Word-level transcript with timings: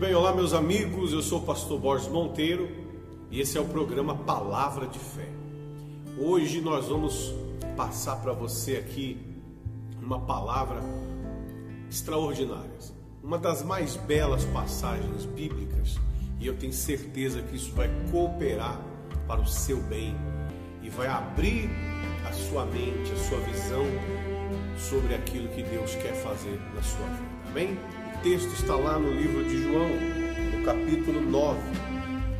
bem? 0.00 0.14
Olá, 0.14 0.34
meus 0.34 0.54
amigos. 0.54 1.12
Eu 1.12 1.20
sou 1.20 1.40
o 1.40 1.42
pastor 1.42 1.78
Borges 1.78 2.08
Monteiro 2.08 2.70
e 3.30 3.38
esse 3.38 3.58
é 3.58 3.60
o 3.60 3.66
programa 3.66 4.16
Palavra 4.16 4.86
de 4.86 4.98
Fé. 4.98 5.28
Hoje 6.18 6.62
nós 6.62 6.88
vamos 6.88 7.34
passar 7.76 8.16
para 8.16 8.32
você 8.32 8.76
aqui 8.78 9.18
uma 10.00 10.18
palavra 10.18 10.80
extraordinária, 11.90 12.78
uma 13.22 13.36
das 13.36 13.62
mais 13.62 13.94
belas 13.96 14.42
passagens 14.46 15.26
bíblicas, 15.26 15.98
e 16.40 16.46
eu 16.46 16.56
tenho 16.56 16.72
certeza 16.72 17.42
que 17.42 17.56
isso 17.56 17.72
vai 17.72 17.90
cooperar 18.10 18.80
para 19.26 19.42
o 19.42 19.46
seu 19.46 19.82
bem 19.82 20.16
e 20.82 20.88
vai 20.88 21.08
abrir 21.08 21.68
a 22.26 22.32
sua 22.32 22.64
mente, 22.64 23.12
a 23.12 23.16
sua 23.16 23.38
visão 23.40 23.84
sobre 24.78 25.14
aquilo 25.14 25.48
que 25.48 25.62
Deus 25.62 25.94
quer 25.96 26.14
fazer 26.14 26.58
na 26.74 26.82
sua 26.82 27.06
vida. 27.06 27.30
Amém? 27.50 27.99
Texto 28.22 28.52
está 28.52 28.76
lá 28.76 28.98
no 28.98 29.10
livro 29.12 29.42
de 29.44 29.62
João, 29.62 29.88
no 29.88 30.62
capítulo 30.62 31.22
9, 31.22 31.58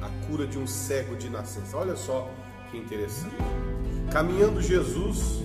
a 0.03 0.27
cura 0.27 0.47
de 0.47 0.59
um 0.59 0.67
cego 0.67 1.17
de 1.17 1.31
nascença. 1.31 1.75
Olha 1.75 1.97
só 1.97 2.31
que 2.71 2.77
interessante. 2.77 3.35
Caminhando 4.13 4.61
Jesus, 4.61 5.43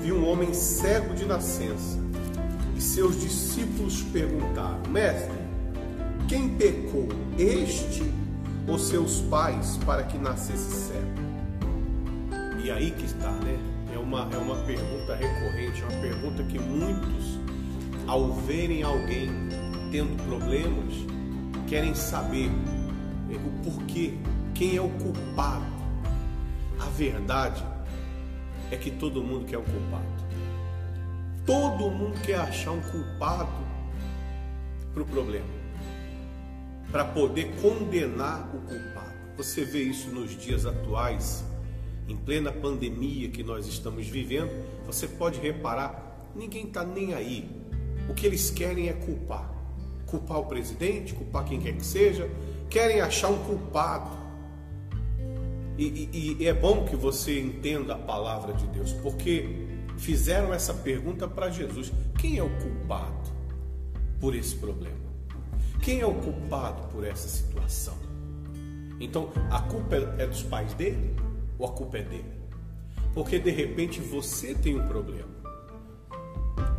viu 0.00 0.14
um 0.14 0.28
homem 0.28 0.54
cego 0.54 1.12
de 1.12 1.24
nascença 1.24 1.98
e 2.76 2.80
seus 2.80 3.20
discípulos 3.20 4.00
perguntaram: 4.12 4.80
Mestre, 4.90 5.34
quem 6.28 6.50
pecou, 6.50 7.08
este 7.36 8.04
ou 8.68 8.78
seus 8.78 9.22
pais, 9.22 9.76
para 9.84 10.04
que 10.04 10.18
nascesse 10.18 10.86
cego? 10.86 11.18
E 12.62 12.70
aí 12.70 12.92
que 12.92 13.06
está, 13.06 13.32
né? 13.32 13.58
É 13.92 13.98
uma, 13.98 14.28
é 14.32 14.36
uma 14.36 14.54
pergunta 14.64 15.16
recorrente, 15.16 15.82
é 15.82 15.84
uma 15.84 16.00
pergunta 16.00 16.44
que 16.44 16.60
muitos 16.60 17.47
ao 18.08 18.32
verem 18.32 18.82
alguém 18.82 19.28
tendo 19.92 20.16
problemas, 20.24 20.94
querem 21.68 21.94
saber 21.94 22.50
o 23.30 23.62
porquê, 23.62 24.14
quem 24.54 24.76
é 24.76 24.80
o 24.80 24.88
culpado. 24.88 25.66
A 26.80 26.86
verdade 26.86 27.62
é 28.70 28.76
que 28.76 28.90
todo 28.90 29.22
mundo 29.22 29.44
quer 29.44 29.58
um 29.58 29.64
culpado. 29.64 30.06
Todo 31.44 31.90
mundo 31.90 32.18
quer 32.22 32.38
achar 32.40 32.72
um 32.72 32.80
culpado 32.80 33.52
para 34.94 35.02
o 35.02 35.06
problema, 35.06 35.46
para 36.90 37.04
poder 37.04 37.54
condenar 37.60 38.48
o 38.54 38.60
culpado. 38.60 39.18
Você 39.36 39.64
vê 39.64 39.82
isso 39.82 40.08
nos 40.08 40.30
dias 40.36 40.64
atuais, 40.64 41.44
em 42.08 42.16
plena 42.16 42.50
pandemia 42.50 43.28
que 43.28 43.42
nós 43.42 43.66
estamos 43.66 44.06
vivendo. 44.06 44.50
Você 44.86 45.06
pode 45.06 45.38
reparar, 45.40 46.26
ninguém 46.34 46.66
está 46.66 46.84
nem 46.84 47.12
aí 47.12 47.57
o 48.08 48.14
que 48.14 48.26
eles 48.26 48.50
querem 48.50 48.88
é 48.88 48.92
culpar. 48.92 49.52
Culpar 50.06 50.38
o 50.38 50.46
presidente, 50.46 51.14
culpar 51.14 51.44
quem 51.44 51.60
quer 51.60 51.74
que 51.74 51.84
seja, 51.84 52.30
querem 52.70 53.00
achar 53.00 53.28
um 53.28 53.38
culpado. 53.44 54.16
E, 55.76 55.84
e, 56.12 56.36
e 56.40 56.46
é 56.46 56.52
bom 56.52 56.84
que 56.84 56.96
você 56.96 57.38
entenda 57.38 57.94
a 57.94 57.98
palavra 57.98 58.52
de 58.52 58.66
Deus, 58.68 58.92
porque 58.94 59.66
fizeram 59.96 60.52
essa 60.52 60.74
pergunta 60.74 61.28
para 61.28 61.50
Jesus: 61.50 61.92
quem 62.18 62.38
é 62.38 62.42
o 62.42 62.50
culpado 62.58 63.30
por 64.18 64.34
esse 64.34 64.56
problema? 64.56 64.96
Quem 65.82 66.00
é 66.00 66.06
o 66.06 66.14
culpado 66.14 66.88
por 66.88 67.04
essa 67.04 67.28
situação? 67.28 67.94
Então, 69.00 69.30
a 69.50 69.60
culpa 69.62 69.96
é 70.18 70.26
dos 70.26 70.42
pais 70.42 70.74
dele 70.74 71.14
ou 71.58 71.66
a 71.66 71.70
culpa 71.70 71.98
é 71.98 72.02
dele? 72.02 72.38
Porque 73.14 73.38
de 73.38 73.50
repente 73.50 74.00
você 74.00 74.54
tem 74.54 74.78
um 74.78 74.86
problema. 74.88 75.37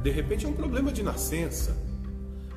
De 0.01 0.09
repente 0.09 0.45
é 0.45 0.49
um 0.49 0.53
problema 0.53 0.91
de 0.91 1.03
nascença. 1.03 1.75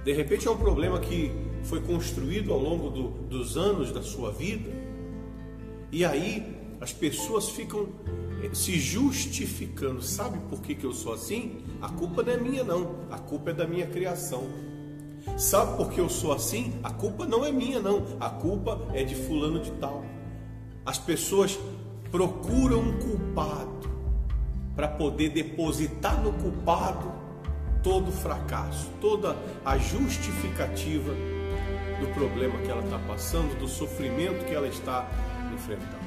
De 0.04 0.12
repente 0.12 0.48
é 0.48 0.50
um 0.50 0.56
problema 0.56 0.98
que 0.98 1.32
foi 1.64 1.80
construído 1.80 2.52
ao 2.52 2.58
longo 2.58 2.90
do, 2.90 3.08
dos 3.28 3.56
anos 3.56 3.92
da 3.92 4.02
sua 4.02 4.32
vida. 4.32 4.70
E 5.90 6.04
aí 6.04 6.56
as 6.80 6.92
pessoas 6.92 7.48
ficam 7.48 7.88
eh, 8.42 8.50
se 8.52 8.78
justificando. 8.78 10.02
Sabe 10.02 10.38
por 10.50 10.60
que, 10.60 10.74
que 10.74 10.84
eu 10.84 10.92
sou 10.92 11.12
assim? 11.12 11.62
A 11.80 11.88
culpa 11.88 12.22
não 12.22 12.32
é 12.32 12.36
minha, 12.36 12.64
não. 12.64 12.96
A 13.10 13.18
culpa 13.18 13.50
é 13.50 13.54
da 13.54 13.66
minha 13.66 13.86
criação. 13.86 14.44
Sabe 15.36 15.76
por 15.76 15.90
que 15.90 16.00
eu 16.00 16.08
sou 16.08 16.32
assim? 16.32 16.72
A 16.82 16.90
culpa 16.90 17.24
não 17.24 17.44
é 17.44 17.52
minha, 17.52 17.80
não. 17.80 18.04
A 18.18 18.28
culpa 18.28 18.80
é 18.92 19.04
de 19.04 19.14
fulano 19.14 19.60
de 19.60 19.70
tal. 19.72 20.04
As 20.84 20.98
pessoas 20.98 21.58
procuram 22.10 22.80
um 22.80 22.98
culpado 22.98 23.88
para 24.74 24.88
poder 24.88 25.30
depositar 25.30 26.20
no 26.20 26.32
culpado 26.32 27.21
todo 27.82 28.12
fracasso, 28.12 28.90
toda 29.00 29.36
a 29.64 29.76
justificativa 29.76 31.12
do 32.00 32.14
problema 32.14 32.58
que 32.58 32.70
ela 32.70 32.82
está 32.82 32.98
passando, 32.98 33.58
do 33.58 33.68
sofrimento 33.68 34.44
que 34.44 34.54
ela 34.54 34.68
está 34.68 35.08
enfrentando. 35.54 36.02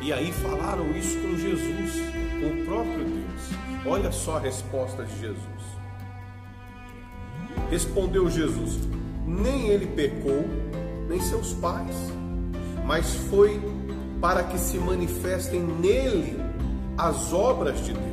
E 0.00 0.12
aí 0.12 0.30
falaram 0.32 0.90
isso 0.90 1.18
com 1.20 1.36
Jesus, 1.36 1.92
com 2.40 2.60
o 2.60 2.64
próprio 2.64 3.04
Deus. 3.04 3.86
Olha 3.86 4.12
só 4.12 4.36
a 4.36 4.40
resposta 4.40 5.04
de 5.04 5.20
Jesus. 5.20 5.46
Respondeu 7.70 8.28
Jesus: 8.30 8.80
Nem 9.26 9.68
ele 9.68 9.86
pecou, 9.86 10.44
nem 11.08 11.20
seus 11.20 11.54
pais, 11.54 11.96
mas 12.84 13.14
foi 13.30 13.60
para 14.20 14.44
que 14.44 14.58
se 14.58 14.78
manifestem 14.78 15.60
nele 15.60 16.36
as 16.98 17.32
obras 17.32 17.84
de 17.84 17.92
Deus. 17.92 18.06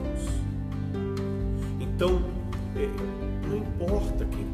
Então, 1.79 2.32
não 3.47 3.57
importa 3.57 4.25
quem 4.25 4.47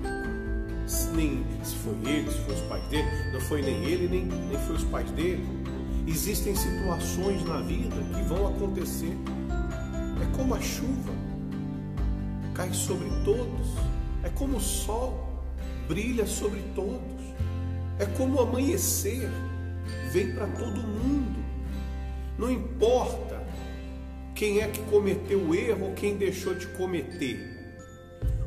nem, 1.13 1.43
se 1.63 1.75
foi 1.75 1.93
ele, 2.09 2.31
se 2.31 2.37
foi 2.39 2.55
os 2.55 2.61
pais 2.61 2.83
dele, 2.85 3.07
não 3.31 3.41
foi 3.41 3.61
nem 3.61 3.83
ele, 3.83 4.07
nem, 4.07 4.25
nem 4.25 4.57
foi 4.59 4.75
os 4.75 4.83
pais 4.85 5.09
dele. 5.11 5.45
Existem 6.07 6.55
situações 6.55 7.43
na 7.45 7.59
vida 7.61 7.95
que 7.95 8.21
vão 8.23 8.47
acontecer. 8.47 9.15
É 10.21 10.35
como 10.37 10.55
a 10.55 10.61
chuva, 10.61 11.13
cai 12.53 12.73
sobre 12.73 13.09
todos. 13.23 13.67
É 14.23 14.29
como 14.29 14.57
o 14.57 14.61
sol, 14.61 15.43
brilha 15.87 16.25
sobre 16.25 16.61
todos. 16.73 17.19
É 17.99 18.05
como 18.05 18.37
o 18.37 18.41
amanhecer, 18.41 19.29
vem 20.11 20.33
para 20.33 20.47
todo 20.47 20.81
mundo. 20.81 21.39
Não 22.37 22.49
importa 22.49 23.45
quem 24.33 24.59
é 24.59 24.67
que 24.67 24.79
cometeu 24.83 25.39
o 25.39 25.53
erro 25.53 25.87
ou 25.87 25.93
quem 25.93 26.17
deixou 26.17 26.55
de 26.55 26.65
cometer. 26.67 27.58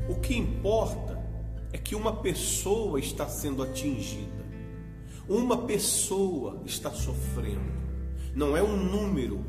O 0.09 0.15
que 0.15 0.35
importa 0.35 1.21
é 1.71 1.77
que 1.77 1.95
uma 1.95 2.17
pessoa 2.17 2.99
está 2.99 3.27
sendo 3.27 3.63
atingida, 3.63 4.43
uma 5.27 5.57
pessoa 5.59 6.61
está 6.65 6.91
sofrendo. 6.91 7.83
Não 8.35 8.57
é 8.57 8.61
um 8.61 8.75
número, 8.75 9.45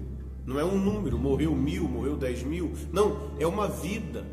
não 0.47 0.61
é 0.61 0.65
um 0.65 0.79
número, 0.79 1.19
morreu 1.19 1.55
mil, 1.55 1.89
morreu 1.89 2.17
dez 2.17 2.43
mil. 2.43 2.73
Não, 2.93 3.31
é 3.39 3.47
uma 3.47 3.69
vida. 3.69 4.25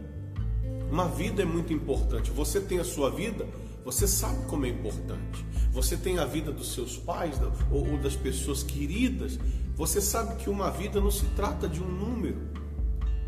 Uma 0.91 1.07
vida 1.07 1.41
é 1.41 1.45
muito 1.45 1.73
importante. 1.73 2.29
Você 2.31 2.59
tem 2.59 2.79
a 2.79 2.83
sua 2.83 3.09
vida, 3.09 3.47
você 3.83 4.07
sabe 4.07 4.45
como 4.45 4.65
é 4.65 4.69
importante. 4.69 5.45
Você 5.71 5.95
tem 5.95 6.19
a 6.19 6.25
vida 6.25 6.51
dos 6.51 6.73
seus 6.73 6.97
pais 6.97 7.39
ou 7.71 7.97
das 7.97 8.15
pessoas 8.15 8.61
queridas. 8.61 9.39
Você 9.75 10.01
sabe 10.01 10.35
que 10.35 10.49
uma 10.49 10.69
vida 10.69 10.99
não 10.99 11.09
se 11.09 11.25
trata 11.27 11.67
de 11.67 11.81
um 11.81 11.87
número. 11.87 12.37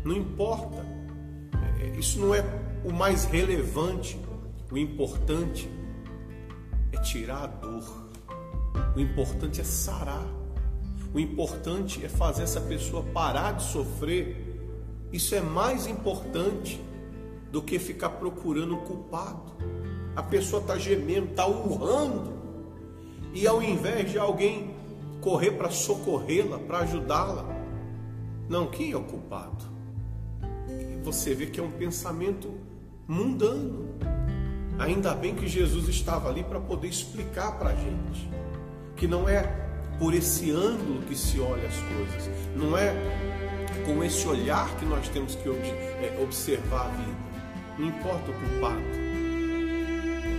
Não 0.04 0.14
importa. 0.14 0.84
É, 1.80 1.98
isso 1.98 2.20
não 2.20 2.34
é 2.34 2.42
o 2.84 2.92
mais 2.92 3.24
relevante, 3.24 4.20
o 4.70 4.76
importante 4.76 5.70
é 6.92 6.98
tirar 6.98 7.44
a 7.44 7.46
dor. 7.46 8.04
O 8.94 9.00
importante 9.00 9.60
é 9.60 9.64
sarar. 9.64 10.26
O 11.14 11.18
importante 11.18 12.04
é 12.04 12.08
fazer 12.08 12.42
essa 12.42 12.60
pessoa 12.60 13.02
parar 13.02 13.52
de 13.52 13.62
sofrer. 13.62 14.60
Isso 15.10 15.34
é 15.34 15.40
mais 15.40 15.86
importante 15.86 16.80
do 17.50 17.62
que 17.62 17.78
ficar 17.78 18.10
procurando 18.10 18.74
um 18.74 18.80
culpado. 18.80 19.52
A 20.14 20.22
pessoa 20.22 20.60
está 20.60 20.76
gemendo, 20.76 21.30
está 21.30 21.46
urrando. 21.46 22.34
E 23.32 23.46
ao 23.46 23.62
invés 23.62 24.10
de 24.10 24.18
alguém 24.18 24.74
correr 25.20 25.52
para 25.52 25.70
socorrê-la, 25.70 26.58
para 26.58 26.80
ajudá-la, 26.80 27.46
não, 28.48 28.66
quem 28.66 28.92
é 28.92 28.96
o 28.96 29.04
culpado? 29.04 29.64
Você 31.02 31.34
vê 31.34 31.46
que 31.46 31.60
é 31.60 31.62
um 31.62 31.70
pensamento 31.70 32.52
mundano. 33.06 33.88
Ainda 34.78 35.14
bem 35.14 35.34
que 35.34 35.46
Jesus 35.46 35.88
estava 35.88 36.28
ali 36.28 36.42
para 36.42 36.60
poder 36.60 36.88
explicar 36.88 37.52
para 37.58 37.70
a 37.70 37.74
gente 37.74 38.28
que 38.96 39.06
não 39.06 39.28
é 39.28 39.42
por 39.98 40.14
esse 40.14 40.50
ângulo 40.50 41.02
que 41.02 41.14
se 41.14 41.38
olha 41.40 41.68
as 41.68 41.76
coisas, 41.76 42.30
não 42.56 42.76
é 42.76 42.92
com 43.86 44.02
esse 44.02 44.26
olhar 44.26 44.68
que 44.76 44.84
nós 44.84 45.08
temos 45.08 45.34
que 45.36 45.48
é, 45.48 46.18
observar 46.22 46.86
a 46.86 46.88
vida. 46.88 47.24
Não 47.78 47.88
importa 47.88 48.30
o 48.30 48.34
culpado, 48.34 48.82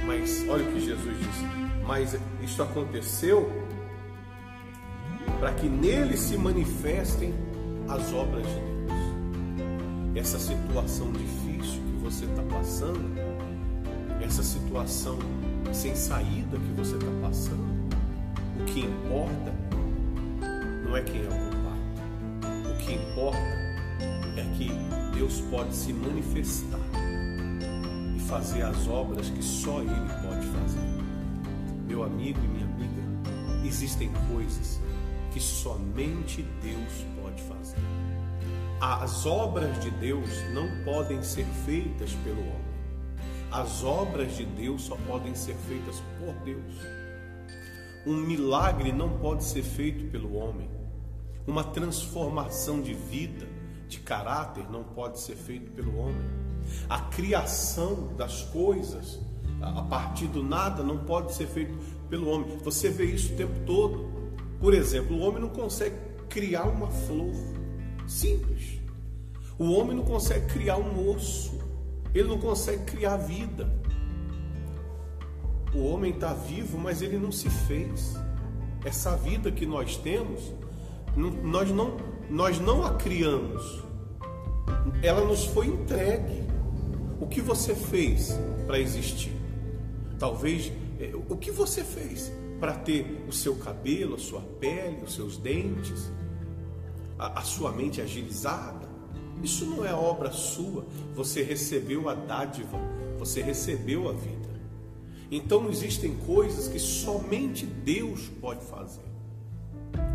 mas 0.06 0.46
olha 0.48 0.64
o 0.64 0.72
que 0.72 0.80
Jesus 0.80 1.18
disse: 1.18 1.46
mas 1.86 2.18
isso 2.42 2.62
aconteceu 2.64 3.52
para 5.40 5.54
que 5.54 5.68
nele 5.68 6.18
se 6.18 6.38
manifestem 6.38 7.34
as 7.88 8.14
obras 8.14 8.46
de 8.46 8.54
Deus. 8.54 10.16
Essa 10.16 10.40
situação 10.40 11.12
difícil 11.12 11.35
você 12.06 12.26
está 12.26 12.44
passando, 12.44 13.20
essa 14.24 14.44
situação 14.44 15.18
sem 15.74 15.96
saída 15.96 16.56
que 16.56 16.72
você 16.78 16.96
está 16.98 17.12
passando, 17.20 17.90
o 18.62 18.66
que 18.66 18.82
importa 18.82 19.52
não 20.86 20.96
é 20.96 21.02
quem 21.02 21.22
é 21.22 21.28
o 21.28 21.32
culpado. 21.32 22.72
O 22.72 22.78
que 22.78 22.94
importa 22.94 23.40
é 24.38 24.54
que 24.56 24.70
Deus 25.18 25.42
pode 25.50 25.76
se 25.76 25.94
manifestar 25.94 26.80
e 28.16 28.20
fazer 28.20 28.62
as 28.62 28.88
obras 28.88 29.32
que 29.32 29.44
só 29.44 29.82
Ele 29.82 29.90
pode 30.22 30.46
fazer. 30.46 30.88
Meu 31.88 32.04
amigo 32.04 32.40
e 32.44 32.48
minha 32.48 32.66
amiga, 32.66 33.66
existem 33.66 34.12
coisas 34.32 34.80
que 35.34 35.40
somente 35.40 36.46
Deus 36.62 37.04
pode 37.20 37.42
fazer. 37.42 38.05
As 38.80 39.26
obras 39.26 39.80
de 39.80 39.90
Deus 39.90 40.30
não 40.54 40.84
podem 40.84 41.24
ser 41.24 41.46
feitas 41.66 42.12
pelo 42.24 42.42
homem. 42.42 42.76
As 43.50 43.84
obras 43.84 44.36
de 44.36 44.46
Deus 44.46 44.84
só 44.84 44.98
podem 45.08 45.34
ser 45.34 45.56
feitas 45.68 46.02
por 46.20 46.34
Deus. 46.44 46.74
Um 48.06 48.18
milagre 48.18 48.92
não 48.92 49.18
pode 49.18 49.46
ser 49.46 49.64
feito 49.64 50.12
pelo 50.12 50.36
homem. 50.36 50.70
Uma 51.48 51.64
transformação 51.64 52.82
de 52.82 52.94
vida, 52.94 53.48
de 53.88 54.00
caráter, 54.00 54.70
não 54.70 54.84
pode 54.84 55.20
ser 55.20 55.36
feito 55.36 55.72
pelo 55.72 55.98
homem. 55.98 56.22
A 56.90 57.00
criação 57.00 58.14
das 58.18 58.44
coisas 58.44 59.20
a 59.62 59.82
partir 59.84 60.28
do 60.28 60.44
nada 60.44 60.84
não 60.84 60.98
pode 60.98 61.34
ser 61.34 61.48
feito 61.48 61.78
pelo 62.10 62.30
homem. 62.30 62.58
Você 62.58 62.90
vê 62.90 63.06
isso 63.06 63.34
o 63.34 63.38
tempo 63.38 63.58
todo. 63.66 64.06
Por 64.60 64.74
exemplo, 64.74 65.16
o 65.16 65.22
homem 65.22 65.42
não 65.42 65.50
consegue 65.50 65.96
criar 66.30 66.66
uma 66.66 66.88
flor 66.88 67.32
simples. 68.08 68.80
O 69.58 69.72
homem 69.72 69.96
não 69.96 70.04
consegue 70.04 70.46
criar 70.48 70.78
um 70.78 71.10
osso. 71.10 71.60
Ele 72.14 72.28
não 72.28 72.38
consegue 72.38 72.84
criar 72.86 73.18
vida. 73.18 73.70
O 75.74 75.86
homem 75.86 76.12
está 76.12 76.34
vivo, 76.34 76.78
mas 76.78 77.02
ele 77.02 77.18
não 77.18 77.32
se 77.32 77.50
fez. 77.50 78.16
Essa 78.84 79.16
vida 79.16 79.52
que 79.52 79.66
nós 79.66 79.98
temos, 79.98 80.54
nós 81.44 81.70
não, 81.72 81.98
nós 82.30 82.60
não 82.60 82.86
a 82.86 82.94
criamos. 82.94 83.84
Ela 85.02 85.26
nos 85.26 85.46
foi 85.46 85.68
entregue. 85.68 86.44
O 87.20 87.28
que 87.28 87.42
você 87.42 87.76
fez 87.76 88.38
para 88.68 88.80
existir? 88.80 89.34
Talvez 90.20 90.72
é, 91.00 91.12
o 91.30 91.36
que 91.36 91.52
você 91.52 91.84
fez 91.84 92.32
para 92.60 92.74
ter 92.74 93.26
o 93.28 93.32
seu 93.32 93.56
cabelo, 93.56 94.16
a 94.16 94.18
sua 94.18 94.42
pele, 94.42 95.04
os 95.04 95.14
seus 95.14 95.38
dentes, 95.38 96.12
a, 97.18 97.40
a 97.40 97.42
sua 97.44 97.72
mente 97.72 98.02
agilizada. 98.02 98.88
Isso 99.44 99.66
não 99.66 99.86
é 99.86 99.94
obra 99.94 100.32
sua. 100.32 100.86
Você 101.14 101.44
recebeu 101.44 102.10
a 102.10 102.14
dádiva, 102.14 102.78
você 103.18 103.42
recebeu 103.42 104.10
a 104.10 104.14
vida. 104.14 104.46
Então 105.32 105.70
existem 105.70 106.16
coisas 106.26 106.68
que 106.68 106.80
somente 106.80 107.66
Deus 107.66 108.30
pode 108.42 108.64
fazer. 108.66 109.06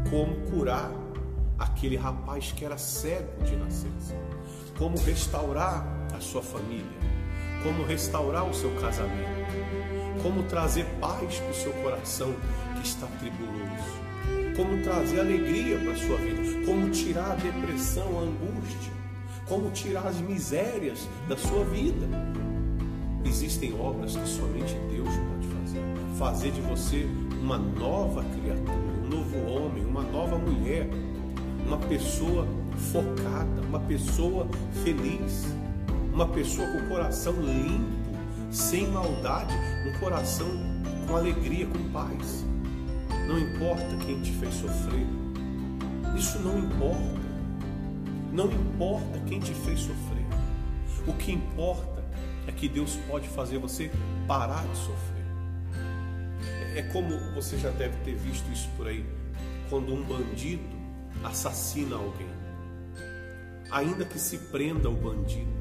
Como 0.09 0.51
curar 0.51 0.91
aquele 1.59 1.97
rapaz 1.97 2.53
que 2.53 2.65
era 2.65 2.79
cego 2.79 3.43
de 3.45 3.57
nascença. 3.57 4.15
Como 4.79 4.97
restaurar 4.99 5.87
a 6.15 6.21
sua 6.21 6.43
família. 6.43 7.01
Como 7.63 7.85
restaurar 7.85 8.49
o 8.49 8.55
seu 8.55 8.75
casamento 8.77 9.41
como 10.23 10.43
trazer 10.45 10.85
paz 11.01 11.39
para 11.39 11.51
o 11.51 11.55
seu 11.55 11.73
coração 11.75 12.35
que 12.77 12.87
está 12.87 13.07
tribuloso, 13.19 14.01
como 14.61 14.83
trazer 14.83 15.21
alegria 15.21 15.79
para 15.79 15.93
a 15.93 15.97
sua 15.97 16.19
vida, 16.19 16.67
como 16.67 16.91
tirar 16.91 17.33
a 17.33 17.35
depressão, 17.35 18.19
a 18.19 18.23
angústia, 18.25 18.93
como 19.49 19.71
tirar 19.71 20.07
as 20.07 20.21
misérias 20.21 21.09
da 21.27 21.37
sua 21.37 21.65
vida. 21.65 22.07
Existem 23.25 23.73
obras 23.81 24.15
que 24.17 24.29
somente 24.29 24.75
Deus 24.91 25.09
pode 25.09 25.47
fazer. 25.47 25.83
Fazer 26.19 26.51
de 26.51 26.61
você 26.61 27.07
uma 27.41 27.57
nova 27.57 28.23
criatura, 28.23 28.77
um 29.03 29.09
novo 29.09 29.51
homem, 29.51 29.83
uma 29.83 30.03
nova 30.03 30.37
mulher, 30.37 30.87
uma 31.67 31.79
pessoa 31.79 32.47
focada, 32.93 33.63
uma 33.67 33.81
pessoa 33.81 34.47
feliz, 34.85 35.47
uma 36.13 36.29
pessoa 36.29 36.69
com 36.69 36.79
o 36.81 36.89
coração 36.91 37.33
limpo 37.33 38.11
sem 38.51 38.89
maldade, 38.89 39.55
um 39.87 39.99
coração 40.01 40.49
com 41.07 41.17
alegria, 41.17 41.67
com 41.67 41.83
paz. 41.93 42.50
Não 43.31 43.39
importa 43.39 43.97
quem 44.05 44.21
te 44.21 44.33
fez 44.33 44.53
sofrer, 44.55 45.07
isso 46.19 46.41
não 46.41 46.59
importa. 46.59 47.21
Não 48.33 48.47
importa 48.51 49.21
quem 49.21 49.39
te 49.39 49.55
fez 49.55 49.79
sofrer. 49.79 50.27
O 51.07 51.13
que 51.13 51.31
importa 51.31 52.05
é 52.49 52.51
que 52.51 52.69
Deus 52.69 52.97
pode 53.09 53.29
fazer 53.29 53.59
você 53.59 53.89
parar 54.27 54.67
de 54.67 54.77
sofrer. 54.79 55.25
É 56.75 56.83
como 56.93 57.17
você 57.33 57.57
já 57.57 57.71
deve 57.71 57.97
ter 57.99 58.17
visto 58.17 58.51
isso 58.51 58.69
por 58.77 58.89
aí, 58.89 59.07
quando 59.69 59.95
um 59.95 60.03
bandido 60.03 60.65
assassina 61.23 61.95
alguém. 61.95 62.31
Ainda 63.71 64.05
que 64.05 64.19
se 64.19 64.39
prenda 64.39 64.91
o 64.91 64.97
bandido, 64.97 65.61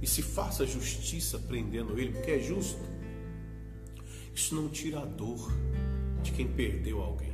e 0.00 0.06
se 0.06 0.22
faça 0.22 0.64
justiça 0.64 1.38
prendendo 1.38 2.00
ele, 2.00 2.12
porque 2.12 2.30
é 2.30 2.38
justo. 2.38 2.80
Isso 4.34 4.54
não 4.54 4.70
tira 4.70 5.00
a 5.00 5.04
dor 5.04 5.52
de 6.22 6.32
quem 6.32 6.46
perdeu 6.46 7.00
alguém. 7.02 7.32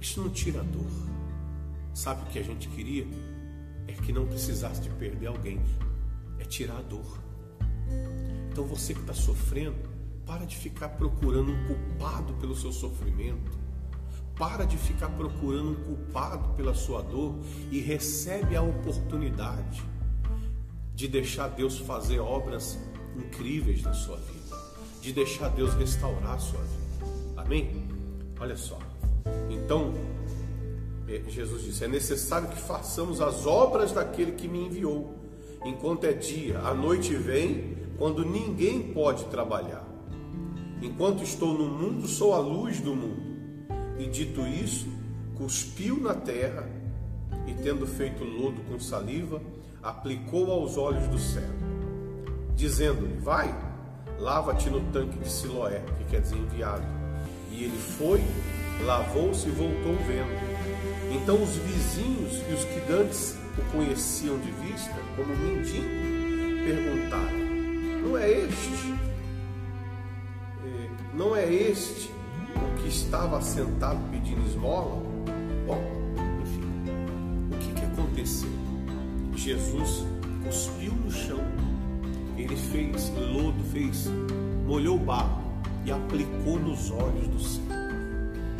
Isso 0.00 0.20
não 0.20 0.30
tira 0.30 0.60
a 0.60 0.64
dor. 0.64 0.90
Sabe 1.92 2.22
o 2.22 2.26
que 2.26 2.38
a 2.38 2.42
gente 2.42 2.68
queria? 2.68 3.06
É 3.86 3.92
que 3.92 4.12
não 4.12 4.26
precisasse 4.26 4.80
de 4.80 4.88
perder 4.90 5.26
alguém. 5.26 5.60
É 6.38 6.44
tirar 6.44 6.78
a 6.78 6.82
dor. 6.82 7.18
Então 8.50 8.64
você 8.64 8.94
que 8.94 9.00
está 9.00 9.12
sofrendo, 9.12 9.90
para 10.26 10.44
de 10.44 10.56
ficar 10.56 10.90
procurando 10.90 11.52
um 11.52 11.66
culpado 11.66 12.32
pelo 12.34 12.56
seu 12.56 12.72
sofrimento. 12.72 13.58
Para 14.36 14.64
de 14.64 14.78
ficar 14.78 15.10
procurando 15.10 15.72
um 15.72 15.84
culpado 15.84 16.54
pela 16.54 16.74
sua 16.74 17.02
dor 17.02 17.38
e 17.70 17.78
recebe 17.80 18.56
a 18.56 18.62
oportunidade 18.62 19.82
de 20.94 21.08
deixar 21.08 21.48
Deus 21.48 21.78
fazer 21.78 22.20
obras 22.20 22.78
incríveis 23.16 23.82
na 23.82 23.92
sua 23.92 24.16
vida, 24.16 24.56
de 25.02 25.12
deixar 25.12 25.48
Deus 25.48 25.74
restaurar 25.74 26.34
a 26.34 26.38
sua 26.38 26.60
vida. 26.60 26.79
Amém? 27.50 27.68
Olha 28.38 28.56
só. 28.56 28.78
Então, 29.50 29.92
é, 31.08 31.20
Jesus 31.28 31.64
disse: 31.64 31.84
é 31.84 31.88
necessário 31.88 32.46
que 32.46 32.56
façamos 32.56 33.20
as 33.20 33.44
obras 33.44 33.90
daquele 33.90 34.30
que 34.30 34.46
me 34.46 34.66
enviou, 34.66 35.12
enquanto 35.64 36.04
é 36.04 36.12
dia, 36.12 36.60
a 36.60 36.72
noite 36.72 37.12
vem, 37.16 37.76
quando 37.98 38.24
ninguém 38.24 38.92
pode 38.92 39.24
trabalhar. 39.24 39.84
Enquanto 40.80 41.24
estou 41.24 41.52
no 41.52 41.68
mundo, 41.68 42.06
sou 42.06 42.34
a 42.34 42.38
luz 42.38 42.78
do 42.78 42.94
mundo. 42.94 43.20
E 43.98 44.06
dito 44.06 44.46
isso, 44.46 44.86
cuspiu 45.36 46.00
na 46.00 46.14
terra 46.14 46.70
e, 47.48 47.54
tendo 47.64 47.84
feito 47.84 48.22
lodo 48.22 48.60
com 48.70 48.78
saliva, 48.78 49.42
aplicou 49.82 50.52
aos 50.52 50.76
olhos 50.76 51.08
do 51.08 51.18
cego, 51.18 51.66
dizendo-lhe: 52.54 53.18
Vai, 53.18 53.52
lava-te 54.20 54.70
no 54.70 54.92
tanque 54.92 55.18
de 55.18 55.28
Siloé, 55.28 55.82
que 55.98 56.04
quer 56.04 56.20
dizer 56.20 56.36
enviado. 56.36 56.99
E 57.50 57.64
ele 57.64 57.78
foi, 57.98 58.22
lavou-se 58.84 59.48
e 59.48 59.50
voltou 59.50 59.94
vendo. 60.06 60.50
Então 61.12 61.42
os 61.42 61.56
vizinhos 61.56 62.42
e 62.48 62.54
os 62.54 62.64
que 62.64 62.80
dantes 62.80 63.36
o 63.58 63.72
conheciam 63.72 64.38
de 64.38 64.50
vista, 64.52 64.94
como 65.16 65.36
mendigo, 65.36 65.88
perguntaram: 66.64 67.38
Não 68.02 68.16
é 68.16 68.30
este? 68.30 68.94
É, 70.64 70.88
não 71.14 71.36
é 71.36 71.52
este 71.52 72.10
o 72.54 72.82
que 72.82 72.88
estava 72.88 73.40
sentado 73.42 73.98
pedindo 74.10 74.46
esmola? 74.46 75.02
Bom, 75.66 75.82
enfim, 76.42 76.62
o 77.52 77.58
que, 77.58 77.72
que 77.72 77.84
aconteceu? 77.86 78.50
Jesus 79.36 80.04
cuspiu 80.44 80.92
no 80.92 81.10
chão, 81.10 81.40
ele 82.36 82.56
fez 82.56 83.10
lodo, 83.10 83.62
fez, 83.72 84.08
molhou 84.66 84.96
o 84.96 85.00
barro 85.00 85.39
e 85.90 85.92
aplicou 85.92 86.56
nos 86.60 86.90
olhos 86.92 87.26
do 87.26 87.40
céu. 87.40 87.64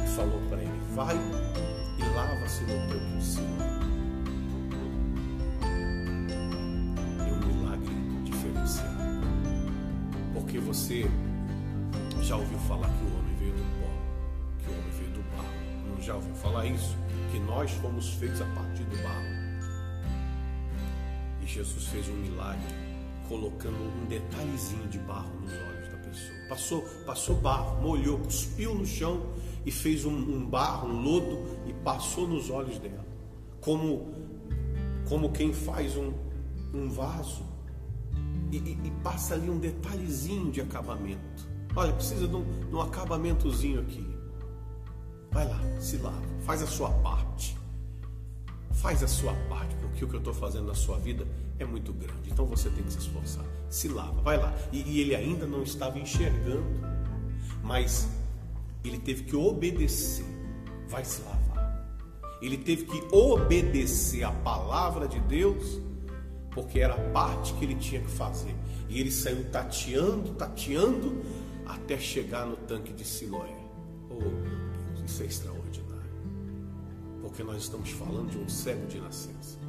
E 0.05 0.09
falou 0.09 0.41
para 0.49 0.61
ele: 0.61 0.81
Vai 0.95 1.15
e 1.15 2.03
lava-se 2.17 2.63
no 2.65 2.75
milagre 7.47 7.95
diferenciado. 8.25 8.99
Porque 10.35 10.59
você 10.59 11.09
já 12.21 12.37
ouviu 12.37 12.59
falar 12.59 12.89
que 12.89 13.05
o 13.05 13.19
homem 13.19 13.37
veio 13.39 13.53
do 13.53 13.63
pó, 13.79 13.89
que 14.59 14.69
o 14.69 14.73
homem 14.73 14.91
veio 14.99 15.11
do 15.11 15.23
barro. 15.31 15.95
Não 15.95 16.03
já 16.03 16.17
ouviu 16.17 16.35
falar 16.35 16.67
isso? 16.67 16.97
Que 17.31 17.39
nós 17.39 17.71
fomos 17.71 18.15
feitos 18.15 18.43
a 18.43 18.47
partir 18.47 18.83
do 18.85 18.97
barro. 19.05 19.41
Jesus 21.47 21.87
fez 21.87 22.09
um 22.09 22.15
milagre 22.15 22.63
colocando 23.29 23.77
um 23.77 24.07
detalhezinho 24.07 24.87
de 24.87 24.99
barro 25.01 25.33
nos 25.41 25.53
olhos. 25.53 25.80
Passou, 26.51 26.83
passou 27.07 27.37
barro, 27.37 27.81
molhou, 27.81 28.19
cuspiu 28.19 28.75
no 28.75 28.85
chão 28.85 29.25
e 29.65 29.71
fez 29.71 30.05
um, 30.05 30.11
um 30.11 30.45
barro, 30.45 30.89
um 30.89 31.01
lodo 31.01 31.39
e 31.65 31.73
passou 31.73 32.27
nos 32.27 32.51
olhos 32.51 32.77
dela. 32.81 33.07
Como, 33.61 34.13
como 35.09 35.31
quem 35.31 35.53
faz 35.53 35.97
um, 35.97 36.13
um 36.75 36.91
vaso 36.91 37.45
e, 38.51 38.57
e, 38.57 38.79
e 38.85 38.91
passa 39.01 39.35
ali 39.35 39.49
um 39.49 39.59
detalhezinho 39.59 40.51
de 40.51 40.61
acabamento. 40.61 41.49
Olha, 41.77 41.93
precisa 41.93 42.27
de 42.27 42.35
um, 42.35 42.45
de 42.69 42.75
um 42.75 42.81
acabamentozinho 42.81 43.81
aqui. 43.83 44.05
Vai 45.31 45.49
lá, 45.49 45.61
se 45.79 45.99
lava, 45.99 46.21
faz 46.41 46.63
a 46.63 46.67
sua 46.67 46.91
parte. 46.91 47.57
Faz 48.73 49.05
a 49.05 49.09
sua 49.09 49.35
parte, 49.49 49.77
porque 49.91 50.05
o 50.05 50.09
que 50.09 50.15
eu 50.15 50.19
estou 50.19 50.35
fazendo 50.35 50.67
na 50.67 50.75
sua 50.75 50.99
vida 50.99 51.27
é 51.59 51.65
muito 51.65 51.93
grande. 51.93 52.31
Então 52.31 52.47
você 52.47 52.71
tem 52.71 52.83
que 52.83 52.93
se 52.93 53.01
esforçar. 53.01 53.45
Se 53.69 53.89
lava, 53.89 54.21
vai 54.23 54.39
lá. 54.39 54.55
E, 54.73 54.83
e 54.83 55.01
ele 55.01 55.15
ainda 55.15 55.47
não 55.47 55.63
estava 55.63 55.99
enxergando, 55.99 56.65
mas 57.63 58.09
ele 58.85 58.99
teve 58.99 59.25
que 59.25 59.37
obedecer. 59.37 60.25
Vai 60.89 61.05
se 61.05 61.23
lavar. 61.23 61.41
Ele 62.41 62.57
teve 62.57 62.85
que 62.85 63.15
obedecer 63.15 64.25
a 64.25 64.33
palavra 64.33 65.07
de 65.07 65.21
Deus, 65.21 65.81
porque 66.53 66.81
era 66.81 66.95
a 66.95 67.11
parte 67.11 67.53
que 67.55 67.65
ele 67.65 67.75
tinha 67.75 68.01
que 68.01 68.11
fazer. 68.11 68.55
E 68.89 68.99
ele 68.99 69.11
saiu 69.11 69.45
tateando, 69.51 70.35
tateando, 70.35 71.23
até 71.67 71.99
chegar 71.99 72.47
no 72.47 72.57
tanque 72.57 72.93
de 72.93 73.05
Siloé. 73.05 73.55
Oh, 74.09 74.15
meu 74.15 74.31
Deus, 74.31 75.11
isso 75.11 75.23
é 75.23 75.27
extraordinário. 75.27 76.11
Porque 77.21 77.43
nós 77.43 77.63
estamos 77.63 77.91
falando 77.91 78.31
de 78.31 78.39
um 78.39 78.49
cego 78.49 78.87
de 78.87 78.99
nascença. 78.99 79.60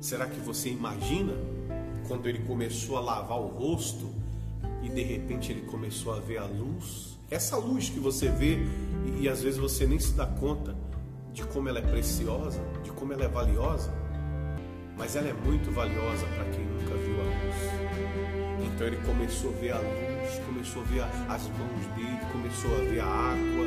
Será 0.00 0.26
que 0.26 0.40
você 0.40 0.70
imagina 0.70 1.34
quando 2.08 2.26
ele 2.26 2.38
começou 2.40 2.96
a 2.96 3.00
lavar 3.00 3.38
o 3.38 3.48
rosto 3.48 4.08
e 4.82 4.88
de 4.88 5.02
repente 5.02 5.52
ele 5.52 5.60
começou 5.62 6.14
a 6.14 6.18
ver 6.18 6.38
a 6.38 6.46
luz? 6.46 7.18
Essa 7.30 7.58
luz 7.58 7.90
que 7.90 8.00
você 8.00 8.30
vê 8.30 8.58
e, 9.06 9.24
e 9.24 9.28
às 9.28 9.42
vezes 9.42 9.58
você 9.58 9.86
nem 9.86 9.98
se 9.98 10.12
dá 10.12 10.24
conta 10.24 10.74
de 11.34 11.44
como 11.44 11.68
ela 11.68 11.80
é 11.80 11.82
preciosa, 11.82 12.58
de 12.82 12.90
como 12.92 13.12
ela 13.12 13.24
é 13.24 13.28
valiosa, 13.28 13.92
mas 14.96 15.16
ela 15.16 15.28
é 15.28 15.34
muito 15.34 15.70
valiosa 15.70 16.26
para 16.28 16.44
quem 16.46 16.64
nunca 16.64 16.94
viu 16.94 17.20
a 17.20 17.24
luz. 17.24 18.72
Então 18.72 18.86
ele 18.86 18.96
começou 19.04 19.50
a 19.50 19.56
ver 19.58 19.72
a 19.72 19.78
luz, 19.78 20.46
começou 20.46 20.82
a 20.82 20.84
ver 20.86 21.02
as 21.28 21.42
mãos 21.42 21.86
dele, 21.94 22.18
começou 22.32 22.74
a 22.74 22.84
ver 22.90 23.00
a 23.00 23.06
água, 23.06 23.66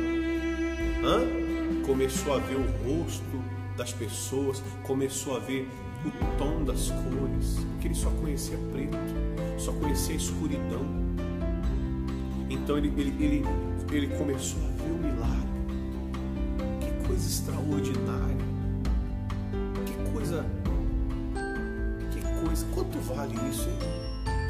Hã? 1.04 1.84
começou 1.86 2.34
a 2.34 2.38
ver 2.38 2.56
o 2.56 2.66
rosto 2.82 3.22
das 3.76 3.92
pessoas, 3.92 4.62
começou 4.82 5.36
a 5.36 5.38
ver 5.38 5.68
o 6.08 6.38
tom 6.38 6.64
das 6.64 6.90
cores, 6.90 7.58
porque 7.72 7.88
ele 7.88 7.94
só 7.94 8.10
conhecia 8.10 8.58
preto, 8.72 8.96
só 9.58 9.72
conhecia 9.72 10.14
a 10.14 10.18
escuridão. 10.18 11.04
Então 12.50 12.78
ele, 12.78 12.88
ele, 12.96 13.24
ele, 13.24 13.44
ele 13.92 14.08
começou 14.16 14.60
a 14.62 14.82
ver 14.82 14.90
o 14.90 14.98
milagre. 14.98 15.54
Que 16.80 17.06
coisa 17.06 17.26
extraordinária. 17.26 18.36
Que 19.86 20.12
coisa. 20.12 20.44
Que 22.12 22.44
coisa. 22.44 22.66
Quanto 22.74 22.98
vale 23.00 23.34
isso, 23.50 23.68
hein? 23.68 23.78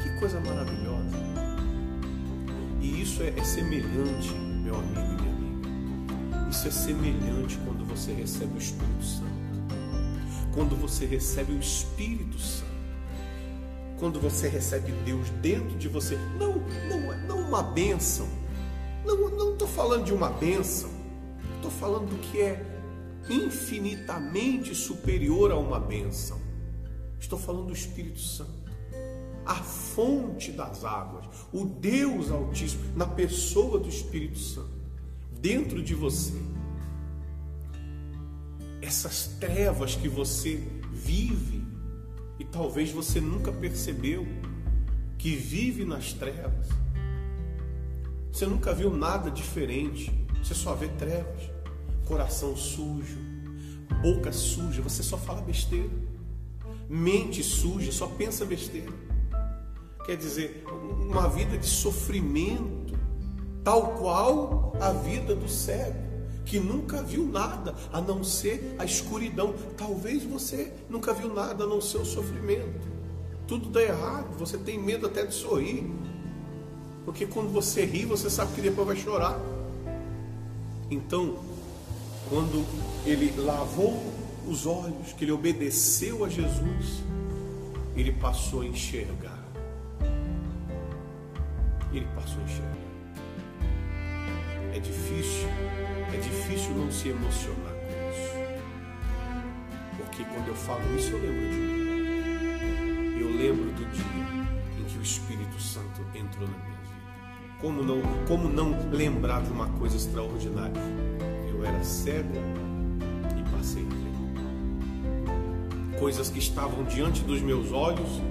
Que 0.03 0.19
coisa 0.19 0.39
maravilhosa. 0.39 1.15
E 2.81 3.01
isso 3.01 3.23
é, 3.23 3.33
é 3.35 3.43
semelhante, 3.43 4.33
meu 4.63 4.75
amigo 4.75 4.99
e 4.99 5.21
minha 5.21 5.33
amiga. 5.33 6.49
Isso 6.49 6.67
é 6.67 6.71
semelhante 6.71 7.57
quando 7.65 7.85
você 7.87 8.13
recebe 8.13 8.53
o 8.55 8.57
Espírito 8.57 9.03
Santo 9.03 9.34
quando 10.55 10.75
você 10.75 11.05
recebe 11.05 11.51
o 11.51 11.59
Espírito 11.59 12.39
Santo, 12.39 12.73
quando 13.99 14.19
você 14.19 14.47
recebe 14.47 14.93
Deus 15.03 15.29
dentro 15.41 15.77
de 15.77 15.89
você, 15.89 16.17
não, 16.39 16.55
não, 16.89 17.27
não 17.27 17.39
uma 17.47 17.61
bênção, 17.61 18.27
não 19.05 19.51
estou 19.51 19.67
falando 19.67 20.05
de 20.05 20.13
uma 20.13 20.29
bênção, 20.29 20.89
estou 21.57 21.69
falando 21.69 22.09
do 22.09 22.17
que 22.17 22.41
é 22.41 22.65
infinitamente 23.29 24.73
superior 24.73 25.51
a 25.51 25.57
uma 25.57 25.79
bênção. 25.79 26.39
Estou 27.19 27.37
falando 27.37 27.67
do 27.67 27.73
Espírito 27.73 28.19
Santo, 28.19 28.71
a 29.45 29.55
fonte 29.55 30.51
das 30.51 30.85
águas, 30.85 31.25
o 31.51 31.65
Deus 31.65 32.31
Altíssimo, 32.31 32.95
na 32.95 33.05
pessoa 33.05 33.79
do 33.79 33.89
Espírito 33.89 34.39
Santo, 34.39 34.73
dentro 35.39 35.81
de 35.81 35.93
você 35.93 36.33
essas 38.85 39.25
trevas 39.39 39.95
que 39.95 40.07
você 40.07 40.61
vive 40.93 41.65
e 42.37 42.45
talvez 42.45 42.91
você 42.91 43.19
nunca 43.19 43.51
percebeu 43.51 44.27
que 45.17 45.35
vive 45.35 45.83
nas 45.83 46.13
trevas. 46.13 46.67
Você 48.31 48.45
nunca 48.45 48.73
viu 48.73 48.95
nada 48.95 49.31
diferente, 49.31 50.13
você 50.43 50.53
só 50.53 50.75
vê 50.75 50.87
trevas, 50.89 51.49
coração 52.05 52.55
sujo, 52.55 53.17
boca 54.03 54.31
suja, 54.31 54.83
você 54.83 55.01
só 55.01 55.17
fala 55.17 55.41
besteira, 55.41 55.89
mente 56.87 57.41
suja, 57.43 57.91
só 57.91 58.05
pensa 58.05 58.45
besteira. 58.45 58.93
Quer 60.05 60.17
dizer, 60.17 60.63
uma 61.09 61.27
vida 61.27 61.57
de 61.57 61.65
sofrimento, 61.65 62.93
tal 63.63 63.95
qual 63.95 64.77
a 64.79 64.91
vida 64.91 65.35
do 65.35 65.49
cego 65.49 66.04
que 66.45 66.59
nunca 66.59 67.01
viu 67.01 67.25
nada 67.25 67.73
a 67.91 67.99
não 67.99 68.23
ser 68.23 68.75
a 68.77 68.85
escuridão. 68.85 69.53
Talvez 69.75 70.23
você 70.23 70.71
nunca 70.89 71.13
viu 71.13 71.33
nada 71.33 71.63
a 71.63 71.67
não 71.67 71.81
ser 71.81 71.97
o 71.97 72.05
sofrimento. 72.05 72.87
Tudo 73.47 73.69
dá 73.69 73.81
errado, 73.81 74.37
você 74.37 74.57
tem 74.57 74.79
medo 74.79 75.07
até 75.07 75.25
de 75.25 75.33
sorrir. 75.33 75.83
Porque 77.03 77.25
quando 77.25 77.51
você 77.51 77.85
ri, 77.85 78.05
você 78.05 78.29
sabe 78.29 78.53
que 78.53 78.61
depois 78.61 78.87
vai 78.87 78.95
chorar. 78.95 79.39
Então, 80.89 81.37
quando 82.29 82.65
ele 83.05 83.33
lavou 83.41 84.01
os 84.47 84.65
olhos, 84.65 85.13
que 85.13 85.25
ele 85.25 85.31
obedeceu 85.31 86.23
a 86.23 86.29
Jesus, 86.29 87.03
ele 87.95 88.11
passou 88.11 88.61
a 88.61 88.65
enxergar. 88.65 89.43
Ele 91.93 92.07
passou 92.15 92.39
a 92.41 92.43
enxergar. 92.43 92.94
É 94.75 94.79
difícil 94.79 95.47
é 96.13 96.17
difícil 96.17 96.71
não 96.75 96.91
se 96.91 97.07
emocionar 97.07 97.71
com 97.71 98.09
isso. 98.11 98.35
Porque 99.95 100.25
quando 100.25 100.49
eu 100.49 100.55
falo 100.55 100.81
isso, 100.97 101.11
eu 101.11 101.19
lembro 101.21 101.49
de 101.49 101.57
mim. 101.57 101.85
Eu 103.21 103.29
lembro 103.29 103.71
do 103.71 103.85
dia 103.91 104.03
em 104.77 104.83
que 104.83 104.97
o 104.97 105.01
Espírito 105.01 105.61
Santo 105.61 106.01
entrou 106.13 106.45
na 106.45 106.57
minha 106.57 106.77
vida. 106.81 106.95
Como 107.59 107.81
não, 107.83 108.01
como 108.27 108.49
não 108.49 108.77
lembrar 108.91 109.41
de 109.43 109.49
uma 109.49 109.67
coisa 109.79 109.95
extraordinária? 109.95 110.81
Eu 111.49 111.65
era 111.65 111.81
cego 111.81 112.33
e 113.37 113.43
passei 113.55 113.83
ver. 113.83 113.95
Coisas 115.97 116.29
que 116.29 116.39
estavam 116.39 116.83
diante 116.83 117.21
dos 117.23 117.41
meus 117.41 117.71
olhos, 117.71 118.21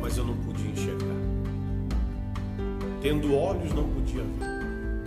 mas 0.00 0.16
eu 0.16 0.24
não 0.24 0.36
podia 0.36 0.70
enxergar. 0.70 1.18
Tendo 3.02 3.34
olhos, 3.34 3.72
não 3.72 3.88
podia 3.88 4.22
ver. 4.22 4.47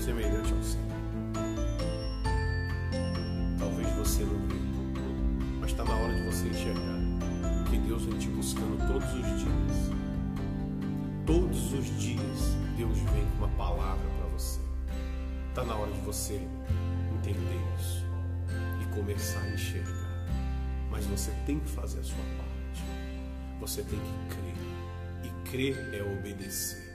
Semelhante 0.01 0.51
ao 0.53 0.63
céu. 0.63 0.91
você 4.03 4.23
não 4.23 4.47
vê. 4.47 4.55
Mas 5.59 5.71
está 5.71 5.83
na 5.83 5.95
hora 5.95 6.13
de 6.13 6.23
você 6.23 6.47
enxergar 6.47 6.99
que 7.69 7.77
Deus 7.77 8.03
vem 8.05 8.17
te 8.17 8.27
buscando 8.29 8.77
todos 8.87 9.13
os 9.13 9.39
dias. 9.39 9.91
Todos 11.25 11.73
os 11.73 11.85
dias 11.99 12.57
Deus 12.75 12.97
vem 12.97 13.25
com 13.31 13.45
uma 13.45 13.47
palavra 13.49 14.09
para 14.17 14.27
você. 14.29 14.59
Está 15.49 15.63
na 15.63 15.75
hora 15.75 15.91
de 15.91 16.01
você 16.01 16.41
entender 17.13 17.61
isso 17.79 18.03
e 18.81 18.95
começar 18.95 19.39
a 19.39 19.53
enxergar. 19.53 20.27
Mas 20.89 21.05
você 21.05 21.31
tem 21.45 21.59
que 21.59 21.69
fazer 21.69 21.99
a 21.99 22.03
sua 22.03 22.25
parte. 22.37 22.83
Você 23.59 23.83
tem 23.83 23.99
que 23.99 24.35
crer. 24.35 24.55
E 25.23 25.49
crer 25.49 25.93
é 25.93 26.01
obedecer. 26.01 26.89